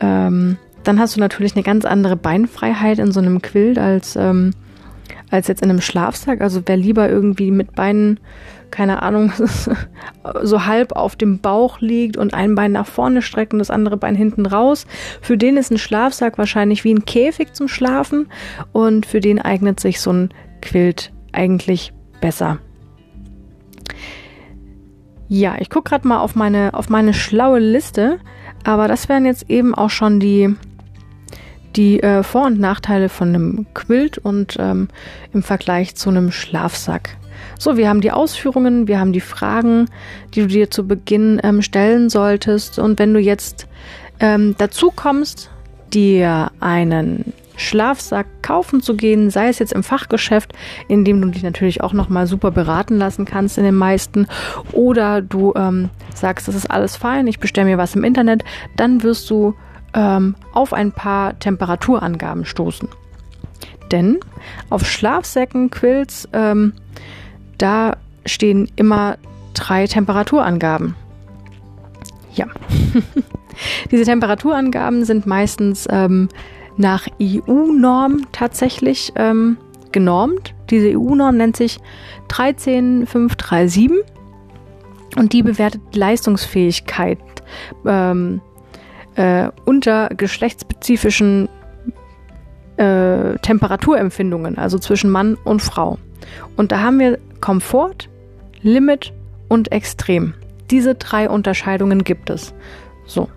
Ähm, 0.00 0.56
dann 0.84 1.00
hast 1.00 1.16
du 1.16 1.20
natürlich 1.20 1.54
eine 1.54 1.64
ganz 1.64 1.84
andere 1.84 2.16
Beinfreiheit 2.16 2.98
in 2.98 3.12
so 3.12 3.20
einem 3.20 3.42
Quilt 3.42 3.78
als, 3.78 4.14
ähm, 4.16 4.52
als 5.30 5.48
jetzt 5.48 5.62
in 5.62 5.70
einem 5.70 5.80
Schlafsack. 5.80 6.40
Also 6.40 6.62
wer 6.64 6.76
lieber 6.76 7.08
irgendwie 7.08 7.50
mit 7.50 7.74
Beinen 7.74 8.20
keine 8.70 9.02
Ahnung, 9.02 9.32
so 10.42 10.66
halb 10.66 10.92
auf 10.92 11.16
dem 11.16 11.40
Bauch 11.40 11.80
liegt 11.80 12.16
und 12.16 12.34
ein 12.34 12.54
Bein 12.54 12.72
nach 12.72 12.86
vorne 12.86 13.22
streckt 13.22 13.52
und 13.52 13.58
das 13.58 13.70
andere 13.70 13.96
Bein 13.96 14.14
hinten 14.14 14.46
raus. 14.46 14.86
Für 15.20 15.36
den 15.36 15.56
ist 15.56 15.70
ein 15.70 15.78
Schlafsack 15.78 16.38
wahrscheinlich 16.38 16.84
wie 16.84 16.94
ein 16.94 17.04
Käfig 17.04 17.54
zum 17.54 17.68
Schlafen 17.68 18.28
und 18.72 19.06
für 19.06 19.20
den 19.20 19.40
eignet 19.40 19.80
sich 19.80 20.00
so 20.00 20.12
ein 20.12 20.30
Quilt 20.60 21.12
eigentlich 21.32 21.92
besser. 22.20 22.58
Ja, 25.28 25.56
ich 25.58 25.70
gucke 25.70 25.90
gerade 25.90 26.06
mal 26.06 26.18
auf 26.18 26.36
meine, 26.36 26.74
auf 26.74 26.88
meine 26.88 27.12
schlaue 27.12 27.58
Liste, 27.58 28.18
aber 28.64 28.88
das 28.88 29.08
wären 29.08 29.26
jetzt 29.26 29.50
eben 29.50 29.74
auch 29.74 29.90
schon 29.90 30.20
die, 30.20 30.54
die 31.74 32.02
äh, 32.02 32.22
Vor- 32.22 32.46
und 32.46 32.60
Nachteile 32.60 33.08
von 33.08 33.28
einem 33.28 33.66
Quilt 33.74 34.18
und 34.18 34.56
ähm, 34.58 34.88
im 35.32 35.42
Vergleich 35.42 35.96
zu 35.96 36.10
einem 36.10 36.30
Schlafsack. 36.30 37.16
So, 37.58 37.76
wir 37.76 37.88
haben 37.88 38.00
die 38.00 38.12
Ausführungen, 38.12 38.86
wir 38.86 39.00
haben 39.00 39.12
die 39.12 39.20
Fragen, 39.20 39.86
die 40.34 40.42
du 40.42 40.46
dir 40.46 40.70
zu 40.70 40.86
Beginn 40.86 41.40
ähm, 41.42 41.62
stellen 41.62 42.08
solltest. 42.08 42.78
Und 42.78 42.98
wenn 42.98 43.12
du 43.12 43.20
jetzt 43.20 43.66
ähm, 44.20 44.54
dazu 44.58 44.92
kommst, 44.94 45.50
dir 45.92 46.50
einen 46.60 47.32
Schlafsack 47.56 48.26
kaufen 48.42 48.80
zu 48.80 48.96
gehen, 48.96 49.30
sei 49.30 49.48
es 49.48 49.58
jetzt 49.58 49.72
im 49.72 49.82
Fachgeschäft, 49.82 50.52
in 50.88 51.04
dem 51.04 51.20
du 51.20 51.28
dich 51.28 51.42
natürlich 51.42 51.82
auch 51.82 51.92
nochmal 51.92 52.26
super 52.26 52.50
beraten 52.50 52.96
lassen 52.96 53.24
kannst 53.24 53.58
in 53.58 53.64
den 53.64 53.74
meisten, 53.74 54.26
oder 54.72 55.22
du 55.22 55.52
ähm, 55.56 55.90
sagst, 56.14 56.48
das 56.48 56.54
ist 56.54 56.70
alles 56.70 56.96
fein, 56.96 57.26
ich 57.26 57.40
bestelle 57.40 57.66
mir 57.66 57.78
was 57.78 57.96
im 57.96 58.04
Internet, 58.04 58.44
dann 58.76 59.02
wirst 59.02 59.28
du 59.30 59.54
ähm, 59.94 60.34
auf 60.52 60.72
ein 60.72 60.92
paar 60.92 61.38
Temperaturangaben 61.38 62.44
stoßen. 62.44 62.88
Denn 63.90 64.18
auf 64.70 64.86
Schlafsäcken, 64.86 65.70
Quills, 65.70 66.28
ähm, 66.32 66.72
da 67.58 67.96
stehen 68.24 68.70
immer 68.76 69.16
drei 69.54 69.86
Temperaturangaben. 69.86 70.94
Ja. 72.34 72.46
Diese 73.90 74.04
Temperaturangaben 74.04 75.04
sind 75.04 75.26
meistens 75.26 75.88
ähm, 75.90 76.28
nach 76.76 77.06
EU-Norm 77.20 78.26
tatsächlich 78.32 79.12
ähm, 79.16 79.56
genormt. 79.92 80.54
Diese 80.70 80.98
EU-Norm 80.98 81.36
nennt 81.36 81.56
sich 81.56 81.78
13537 82.28 83.90
und 85.16 85.32
die 85.32 85.42
bewertet 85.42 85.80
Leistungsfähigkeit 85.94 87.18
ähm, 87.86 88.40
äh, 89.14 89.48
unter 89.64 90.10
geschlechtsspezifischen 90.10 91.48
äh, 92.76 93.36
Temperaturempfindungen, 93.38 94.58
also 94.58 94.78
zwischen 94.78 95.10
Mann 95.10 95.36
und 95.44 95.62
Frau. 95.62 95.98
Und 96.56 96.72
da 96.72 96.80
haben 96.80 96.98
wir 96.98 97.18
Komfort, 97.40 98.08
Limit 98.60 99.12
und 99.48 99.72
Extrem. 99.72 100.34
Diese 100.70 100.94
drei 100.94 101.30
Unterscheidungen 101.30 102.04
gibt 102.04 102.28
es. 102.30 102.52
So. 103.06 103.28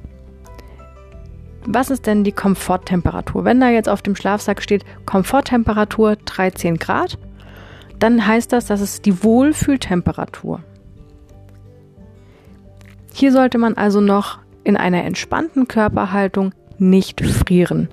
Was 1.65 1.89
ist 1.89 2.07
denn 2.07 2.23
die 2.23 2.31
Komforttemperatur? 2.31 3.45
Wenn 3.45 3.59
da 3.59 3.69
jetzt 3.69 3.89
auf 3.89 4.01
dem 4.01 4.15
Schlafsack 4.15 4.61
steht 4.61 4.85
Komforttemperatur 5.05 6.15
13 6.15 6.77
Grad, 6.77 7.17
dann 7.99 8.25
heißt 8.25 8.53
das, 8.53 8.65
das 8.65 8.81
ist 8.81 9.05
die 9.05 9.23
Wohlfühltemperatur. 9.23 10.63
Hier 13.13 13.31
sollte 13.31 13.57
man 13.57 13.73
also 13.73 13.99
noch 13.99 14.39
in 14.63 14.77
einer 14.77 15.03
entspannten 15.03 15.67
Körperhaltung 15.67 16.53
nicht 16.77 17.21
frieren. 17.21 17.89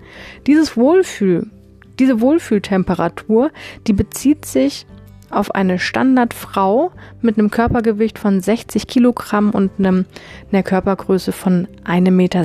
Dieses 0.46 0.76
Wohlfühl, 0.76 1.50
diese 1.98 2.20
Wohlfühltemperatur, 2.20 3.50
die 3.86 3.92
bezieht 3.92 4.44
sich 4.44 4.86
auf 5.30 5.54
eine 5.54 5.78
Standardfrau 5.78 6.92
mit 7.20 7.38
einem 7.38 7.50
Körpergewicht 7.50 8.18
von 8.18 8.40
60 8.40 8.86
Kilogramm 8.86 9.50
und 9.50 9.72
einem, 9.78 10.04
einer 10.52 10.62
Körpergröße 10.62 11.32
von 11.32 11.68
1,60 11.84 12.10
Meter. 12.10 12.44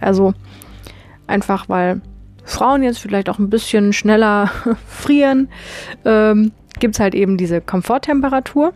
Also 0.00 0.34
einfach, 1.26 1.68
weil 1.68 2.00
Frauen 2.44 2.82
jetzt 2.82 2.98
vielleicht 2.98 3.28
auch 3.28 3.38
ein 3.38 3.50
bisschen 3.50 3.92
schneller 3.92 4.50
frieren, 4.86 5.48
ähm, 6.04 6.52
gibt 6.78 6.94
es 6.94 7.00
halt 7.00 7.14
eben 7.14 7.36
diese 7.36 7.60
Komforttemperatur. 7.60 8.72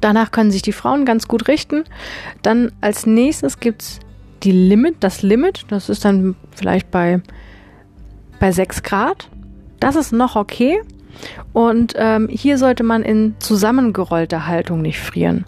Danach 0.00 0.30
können 0.30 0.50
sich 0.50 0.62
die 0.62 0.72
Frauen 0.72 1.04
ganz 1.04 1.28
gut 1.28 1.48
richten. 1.48 1.84
Dann 2.42 2.72
als 2.80 3.06
nächstes 3.06 3.60
gibt 3.60 3.82
es 3.82 4.00
die 4.42 4.52
Limit, 4.52 4.96
das 5.00 5.22
Limit, 5.22 5.66
das 5.68 5.88
ist 5.88 6.04
dann 6.04 6.36
vielleicht 6.54 6.90
bei, 6.90 7.20
bei 8.38 8.52
6 8.52 8.82
Grad. 8.82 9.28
Das 9.80 9.96
ist 9.96 10.12
noch 10.12 10.36
okay. 10.36 10.80
Und 11.52 11.94
ähm, 11.96 12.28
hier 12.30 12.58
sollte 12.58 12.82
man 12.82 13.02
in 13.02 13.34
zusammengerollter 13.38 14.46
Haltung 14.46 14.82
nicht 14.82 15.00
frieren. 15.00 15.44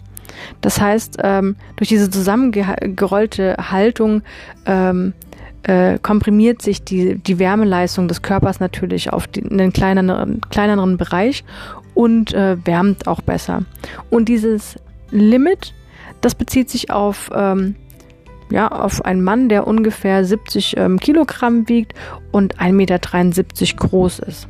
Das 0.61 0.81
heißt, 0.81 1.17
ähm, 1.23 1.55
durch 1.75 1.89
diese 1.89 2.09
zusammengerollte 2.09 3.55
Haltung 3.71 4.23
ähm, 4.65 5.13
äh, 5.63 5.99
komprimiert 5.99 6.61
sich 6.61 6.83
die, 6.83 7.15
die 7.15 7.39
Wärmeleistung 7.39 8.07
des 8.07 8.21
Körpers 8.21 8.59
natürlich 8.59 9.13
auf 9.13 9.27
die, 9.27 9.43
einen 9.43 9.73
kleineren, 9.73 10.41
kleineren 10.49 10.97
Bereich 10.97 11.43
und 11.93 12.33
äh, 12.33 12.57
wärmt 12.65 13.07
auch 13.07 13.21
besser. 13.21 13.63
Und 14.09 14.29
dieses 14.29 14.75
Limit, 15.11 15.73
das 16.21 16.35
bezieht 16.35 16.69
sich 16.69 16.89
auf, 16.91 17.29
ähm, 17.35 17.75
ja, 18.49 18.69
auf 18.69 19.05
einen 19.05 19.23
Mann, 19.23 19.49
der 19.49 19.67
ungefähr 19.67 20.25
70 20.25 20.77
ähm, 20.77 20.99
Kilogramm 20.99 21.69
wiegt 21.69 21.93
und 22.31 22.57
1,73 22.59 22.71
Meter 22.71 22.99
groß 23.77 24.19
ist. 24.19 24.47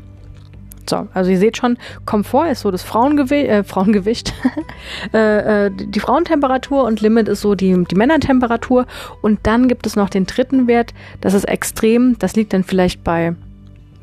So, 0.90 1.08
also 1.14 1.32
ihr 1.32 1.38
seht 1.38 1.58
schon, 1.58 1.78
Komfort 2.06 2.50
ist 2.50 2.62
so 2.62 2.72
das 2.72 2.84
Frauengewi 2.84 3.46
äh, 3.46 3.64
Frauengewicht, 3.64 4.34
äh, 5.14 5.66
äh, 5.68 5.72
die 5.72 6.00
Frauentemperatur 6.00 6.84
und 6.84 7.02
Limit 7.02 7.28
ist 7.28 7.42
so 7.42 7.56
die, 7.56 7.84
die 7.90 7.96
Männertemperatur. 7.96 8.86
Und 9.22 9.40
dann 9.44 9.68
gibt 9.68 9.86
es 9.86 9.96
noch 9.96 10.10
den 10.10 10.26
dritten 10.26 10.68
Wert, 10.68 10.94
das 11.22 11.34
ist 11.34 11.46
extrem, 11.46 12.18
das 12.20 12.36
liegt 12.36 12.54
dann 12.54 12.64
vielleicht 12.64 13.04
bei 13.04 13.36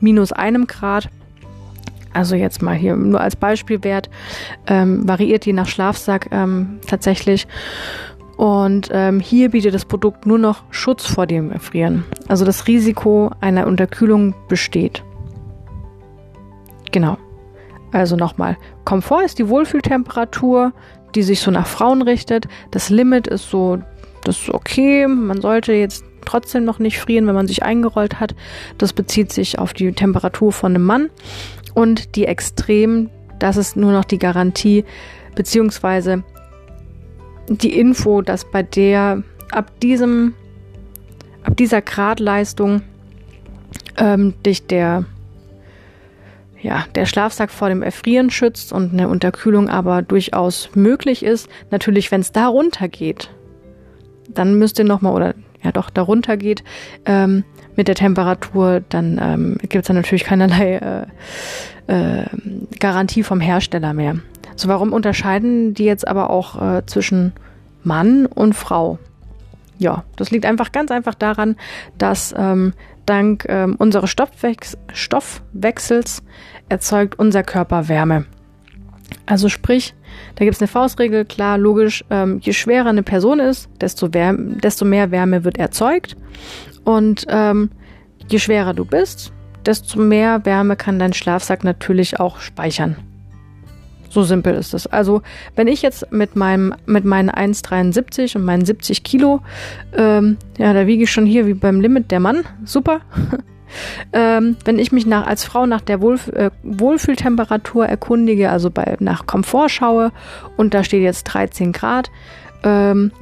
minus 0.00 0.32
einem 0.32 0.66
Grad. 0.66 1.08
Also 2.12 2.36
jetzt 2.36 2.62
mal 2.62 2.74
hier 2.74 2.96
nur 2.96 3.20
als 3.20 3.36
Beispielwert, 3.36 4.08
ähm, 4.66 5.06
variiert 5.06 5.46
je 5.46 5.52
nach 5.52 5.68
Schlafsack 5.68 6.28
ähm, 6.32 6.80
tatsächlich. 6.86 7.46
Und 8.36 8.88
ähm, 8.92 9.18
hier 9.18 9.50
bietet 9.50 9.74
das 9.74 9.84
Produkt 9.84 10.24
nur 10.24 10.38
noch 10.38 10.62
Schutz 10.70 11.04
vor 11.04 11.26
dem 11.26 11.50
Erfrieren. 11.50 12.04
Also 12.28 12.44
das 12.44 12.68
Risiko 12.68 13.32
einer 13.40 13.66
Unterkühlung 13.66 14.34
besteht. 14.48 15.02
Genau. 16.92 17.18
Also 17.92 18.16
nochmal. 18.16 18.56
Komfort 18.84 19.24
ist 19.24 19.38
die 19.38 19.48
Wohlfühltemperatur, 19.48 20.72
die 21.14 21.22
sich 21.22 21.40
so 21.40 21.50
nach 21.50 21.66
Frauen 21.66 22.02
richtet. 22.02 22.48
Das 22.70 22.90
Limit 22.90 23.26
ist 23.26 23.50
so, 23.50 23.78
das 24.24 24.42
ist 24.42 24.50
okay. 24.50 25.06
Man 25.06 25.40
sollte 25.40 25.72
jetzt 25.72 26.04
trotzdem 26.24 26.64
noch 26.64 26.78
nicht 26.78 26.98
frieren, 26.98 27.26
wenn 27.26 27.34
man 27.34 27.46
sich 27.46 27.62
eingerollt 27.62 28.20
hat. 28.20 28.34
Das 28.76 28.92
bezieht 28.92 29.32
sich 29.32 29.58
auf 29.58 29.72
die 29.72 29.92
Temperatur 29.92 30.52
von 30.52 30.74
einem 30.74 30.84
Mann. 30.84 31.10
Und 31.74 32.16
die 32.16 32.26
Extrem, 32.26 33.08
das 33.38 33.56
ist 33.56 33.76
nur 33.76 33.92
noch 33.92 34.04
die 34.04 34.18
Garantie, 34.18 34.84
beziehungsweise 35.34 36.24
die 37.48 37.78
Info, 37.78 38.20
dass 38.20 38.50
bei 38.50 38.62
der 38.62 39.22
ab 39.50 39.80
diesem, 39.80 40.34
ab 41.44 41.56
dieser 41.56 41.80
Gradleistung 41.80 42.82
ähm, 43.96 44.34
dich 44.44 44.66
der 44.66 45.04
ja, 46.60 46.84
der 46.94 47.06
Schlafsack 47.06 47.50
vor 47.50 47.68
dem 47.68 47.82
Erfrieren 47.82 48.30
schützt 48.30 48.72
und 48.72 48.92
eine 48.92 49.08
Unterkühlung 49.08 49.68
aber 49.68 50.02
durchaus 50.02 50.70
möglich 50.74 51.22
ist. 51.22 51.48
Natürlich, 51.70 52.10
wenn 52.10 52.20
es 52.20 52.32
da 52.32 52.48
runter 52.48 52.88
geht, 52.88 53.30
dann 54.28 54.54
müsst 54.54 54.78
ihr 54.78 54.84
nochmal, 54.84 55.14
oder 55.14 55.34
ja 55.62 55.72
doch, 55.72 55.90
darunter 55.90 56.36
geht 56.36 56.64
ähm, 57.04 57.44
mit 57.76 57.88
der 57.88 57.94
Temperatur, 57.94 58.82
dann 58.88 59.18
ähm, 59.22 59.56
gibt 59.60 59.82
es 59.82 59.86
dann 59.86 59.96
natürlich 59.96 60.24
keinerlei 60.24 61.06
äh, 61.88 62.22
äh, 62.22 62.26
Garantie 62.78 63.22
vom 63.22 63.40
Hersteller 63.40 63.92
mehr. 63.92 64.18
So, 64.56 64.68
warum 64.68 64.92
unterscheiden 64.92 65.74
die 65.74 65.84
jetzt 65.84 66.06
aber 66.06 66.30
auch 66.30 66.60
äh, 66.60 66.86
zwischen 66.86 67.32
Mann 67.84 68.26
und 68.26 68.54
Frau? 68.54 68.98
Ja, 69.78 70.04
das 70.16 70.30
liegt 70.30 70.44
einfach 70.44 70.72
ganz 70.72 70.90
einfach 70.90 71.14
daran, 71.14 71.56
dass 71.96 72.34
ähm, 72.36 72.72
dank 73.06 73.46
ähm, 73.48 73.76
unseres 73.78 74.10
Stoffwechs 74.10 74.76
Stoffwechsels 74.92 76.22
erzeugt 76.68 77.18
unser 77.18 77.42
Körper 77.42 77.88
Wärme. 77.88 78.26
Also 79.24 79.48
sprich, 79.48 79.94
da 80.34 80.44
gibt 80.44 80.56
es 80.56 80.60
eine 80.60 80.68
Faustregel, 80.68 81.24
klar, 81.24 81.58
logisch, 81.58 82.04
ähm, 82.10 82.40
je 82.42 82.52
schwerer 82.52 82.88
eine 82.88 83.02
Person 83.02 83.40
ist, 83.40 83.70
desto, 83.80 84.08
desto 84.08 84.84
mehr 84.84 85.10
Wärme 85.10 85.44
wird 85.44 85.58
erzeugt. 85.58 86.16
Und 86.84 87.26
ähm, 87.28 87.70
je 88.28 88.38
schwerer 88.38 88.74
du 88.74 88.84
bist, 88.84 89.32
desto 89.64 89.98
mehr 89.98 90.44
Wärme 90.44 90.76
kann 90.76 90.98
dein 90.98 91.12
Schlafsack 91.12 91.64
natürlich 91.64 92.20
auch 92.20 92.40
speichern. 92.40 92.96
So 94.08 94.22
simpel 94.22 94.54
ist 94.54 94.74
es. 94.74 94.86
Also, 94.86 95.22
wenn 95.54 95.68
ich 95.68 95.82
jetzt 95.82 96.10
mit 96.12 96.34
meinem, 96.34 96.74
mit 96.86 97.04
meinen 97.04 97.30
1,73 97.30 98.36
und 98.36 98.44
meinen 98.44 98.64
70 98.64 99.02
Kilo, 99.02 99.40
ähm, 99.96 100.38
ja, 100.56 100.72
da 100.72 100.86
wiege 100.86 101.04
ich 101.04 101.12
schon 101.12 101.26
hier 101.26 101.46
wie 101.46 101.54
beim 101.54 101.80
Limit 101.80 102.10
der 102.10 102.20
Mann. 102.20 102.44
Super. 102.64 103.00
ähm, 104.12 104.56
wenn 104.64 104.78
ich 104.78 104.92
mich 104.92 105.06
nach, 105.06 105.26
als 105.26 105.44
Frau 105.44 105.66
nach 105.66 105.82
der 105.82 106.00
Wohlf 106.00 106.28
äh, 106.28 106.50
Wohlfühltemperatur 106.62 107.86
erkundige, 107.86 108.50
also 108.50 108.70
bei, 108.70 108.96
nach 109.00 109.26
Komfort 109.26 109.68
schaue 109.68 110.12
und 110.56 110.74
da 110.74 110.84
steht 110.84 111.02
jetzt 111.02 111.24
13 111.24 111.72
Grad, 111.72 112.10
ähm, 112.62 113.12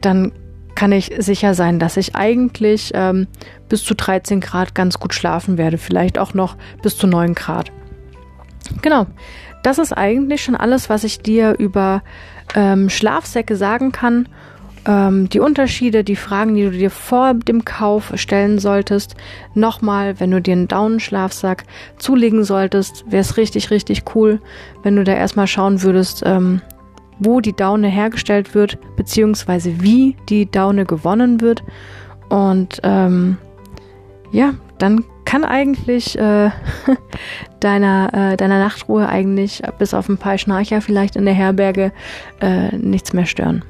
dann 0.00 0.32
kann 0.76 0.92
ich 0.92 1.10
sicher 1.18 1.54
sein, 1.54 1.78
dass 1.78 1.96
ich 1.96 2.14
eigentlich 2.14 2.92
ähm, 2.94 3.26
bis 3.68 3.82
zu 3.82 3.94
13 3.94 4.40
Grad 4.40 4.74
ganz 4.74 5.00
gut 5.00 5.14
schlafen 5.14 5.58
werde. 5.58 5.78
Vielleicht 5.78 6.18
auch 6.18 6.34
noch 6.34 6.56
bis 6.82 6.96
zu 6.96 7.06
9 7.06 7.34
Grad. 7.34 7.72
Genau. 8.86 9.06
Das 9.64 9.78
ist 9.78 9.92
eigentlich 9.92 10.44
schon 10.44 10.54
alles, 10.54 10.88
was 10.88 11.02
ich 11.02 11.18
dir 11.18 11.56
über 11.58 12.04
ähm, 12.54 12.88
Schlafsäcke 12.88 13.56
sagen 13.56 13.90
kann. 13.90 14.28
Ähm, 14.86 15.28
die 15.28 15.40
Unterschiede, 15.40 16.04
die 16.04 16.14
Fragen, 16.14 16.54
die 16.54 16.62
du 16.62 16.70
dir 16.70 16.90
vor 16.90 17.34
dem 17.34 17.64
Kauf 17.64 18.12
stellen 18.14 18.60
solltest. 18.60 19.16
Nochmal, 19.54 20.20
wenn 20.20 20.30
du 20.30 20.40
dir 20.40 20.52
einen 20.52 20.68
Daunenschlafsack 20.68 21.64
zulegen 21.98 22.44
solltest, 22.44 23.04
wäre 23.10 23.22
es 23.22 23.36
richtig, 23.36 23.72
richtig 23.72 24.04
cool, 24.14 24.40
wenn 24.84 24.94
du 24.94 25.02
da 25.02 25.14
erstmal 25.14 25.48
schauen 25.48 25.82
würdest, 25.82 26.22
ähm, 26.24 26.62
wo 27.18 27.40
die 27.40 27.56
Daune 27.56 27.88
hergestellt 27.88 28.54
wird, 28.54 28.78
beziehungsweise 28.94 29.82
wie 29.82 30.16
die 30.28 30.48
Daune 30.48 30.86
gewonnen 30.86 31.40
wird. 31.40 31.64
Und 32.28 32.80
ähm, 32.84 33.36
ja, 34.30 34.54
dann 34.78 35.02
kann 35.26 35.44
eigentlich 35.44 36.18
äh, 36.18 36.50
deiner, 37.60 38.32
äh, 38.32 38.36
deiner 38.38 38.58
Nachtruhe 38.58 39.06
eigentlich 39.06 39.62
bis 39.78 39.92
auf 39.92 40.08
ein 40.08 40.16
paar 40.16 40.38
Schnarcher 40.38 40.80
vielleicht 40.80 41.16
in 41.16 41.26
der 41.26 41.34
Herberge 41.34 41.92
äh, 42.40 42.74
nichts 42.74 43.12
mehr 43.12 43.26
stören. 43.26 43.62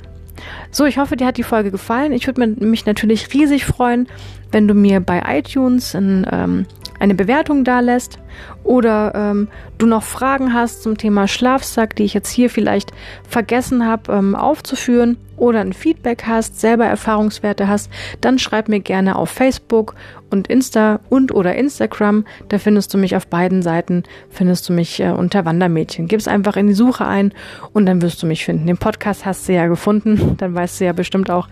So, 0.71 0.85
ich 0.85 0.99
hoffe, 0.99 1.17
dir 1.17 1.27
hat 1.27 1.39
die 1.39 1.43
Folge 1.43 1.73
gefallen. 1.73 2.13
Ich 2.13 2.27
würde 2.27 2.47
mich 2.47 2.87
natürlich 2.87 3.33
riesig 3.33 3.65
freuen, 3.65 4.07
wenn 4.53 4.69
du 4.69 4.75
mir 4.75 5.01
bei 5.01 5.23
iTunes 5.39 5.95
ein, 5.95 6.27
ähm, 6.31 6.67
eine 6.99 7.15
Bewertung 7.15 7.65
da 7.65 7.81
lässt 7.81 8.19
oder 8.65 9.13
ähm, 9.15 9.49
du 9.79 9.87
noch 9.87 10.03
Fragen 10.03 10.53
hast 10.53 10.83
zum 10.83 10.99
Thema 10.99 11.29
Schlafsack, 11.29 11.97
die 11.97 12.05
ich 12.05 12.15
jetzt 12.15 12.31
hier 12.31 12.51
vielleicht 12.51 12.93
vergessen 13.29 13.87
habe 13.87 14.13
ähm, 14.13 14.35
aufzuführen 14.35 15.17
oder 15.37 15.61
ein 15.61 15.73
Feedback 15.73 16.25
hast, 16.27 16.61
selber 16.61 16.87
Erfahrungswerte 16.87 17.69
hast, 17.69 17.91
dann 18.21 18.39
schreib 18.39 18.69
mir 18.69 18.81
gerne 18.81 19.17
auf 19.17 19.31
Facebook 19.31 19.95
und 20.31 20.49
Insta 20.49 21.01
und 21.09 21.33
oder 21.33 21.55
Instagram. 21.55 22.25
Da 22.49 22.59
findest 22.59 22.93
du 22.95 22.99
mich 22.99 23.17
auf 23.17 23.27
beiden 23.27 23.63
Seiten, 23.63 24.05
findest 24.31 24.69
du 24.69 24.73
mich 24.73 25.01
äh, 25.01 25.11
unter 25.11 25.45
Wandermädchen. 25.45 26.09
Gib 26.09 26.21
es 26.21 26.29
einfach 26.29 26.57
in 26.57 26.69
die 26.69 26.75
Suche 26.75 27.07
ein 27.07 27.33
und 27.73 27.87
dann 27.87 28.03
wirst 28.03 28.23
du 28.23 28.27
mich 28.27 28.45
finden. 28.45 28.67
Den 28.67 28.79
Podcast 28.79 29.27
hast 29.27 29.49
du 29.49 29.53
ja 29.53 29.67
gefunden, 29.67 30.37
dann 30.39 30.55
weißt 30.55 30.81
du 30.81 30.87
ja 30.87 30.93
bestimmt 30.93 31.31
auch, 31.31 31.49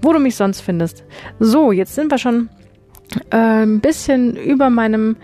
wo 0.00 0.12
du 0.12 0.18
mich 0.18 0.36
sonst 0.36 0.60
findest. 0.60 1.04
So, 1.40 1.72
jetzt 1.72 1.94
sind 1.94 2.10
wir 2.10 2.18
schon 2.18 2.48
äh, 3.30 3.36
ein 3.36 3.80
bisschen 3.80 4.36
über 4.36 4.70
meinem 4.70 5.16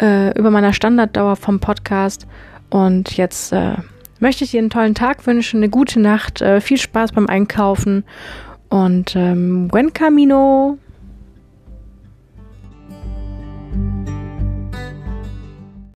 äh, 0.00 0.36
über 0.38 0.50
meiner 0.50 0.72
Standarddauer 0.72 1.36
vom 1.36 1.60
Podcast 1.60 2.26
und 2.70 3.16
jetzt 3.16 3.52
äh, 3.52 3.74
möchte 4.18 4.44
ich 4.44 4.52
dir 4.52 4.60
einen 4.60 4.70
tollen 4.70 4.94
Tag 4.94 5.26
wünschen, 5.26 5.58
eine 5.58 5.68
gute 5.68 6.00
Nacht, 6.00 6.40
äh, 6.40 6.60
viel 6.60 6.78
Spaß 6.78 7.12
beim 7.12 7.26
Einkaufen 7.26 8.04
und 8.68 9.16
ähm, 9.16 9.68
buen 9.68 9.92
camino. 9.92 10.78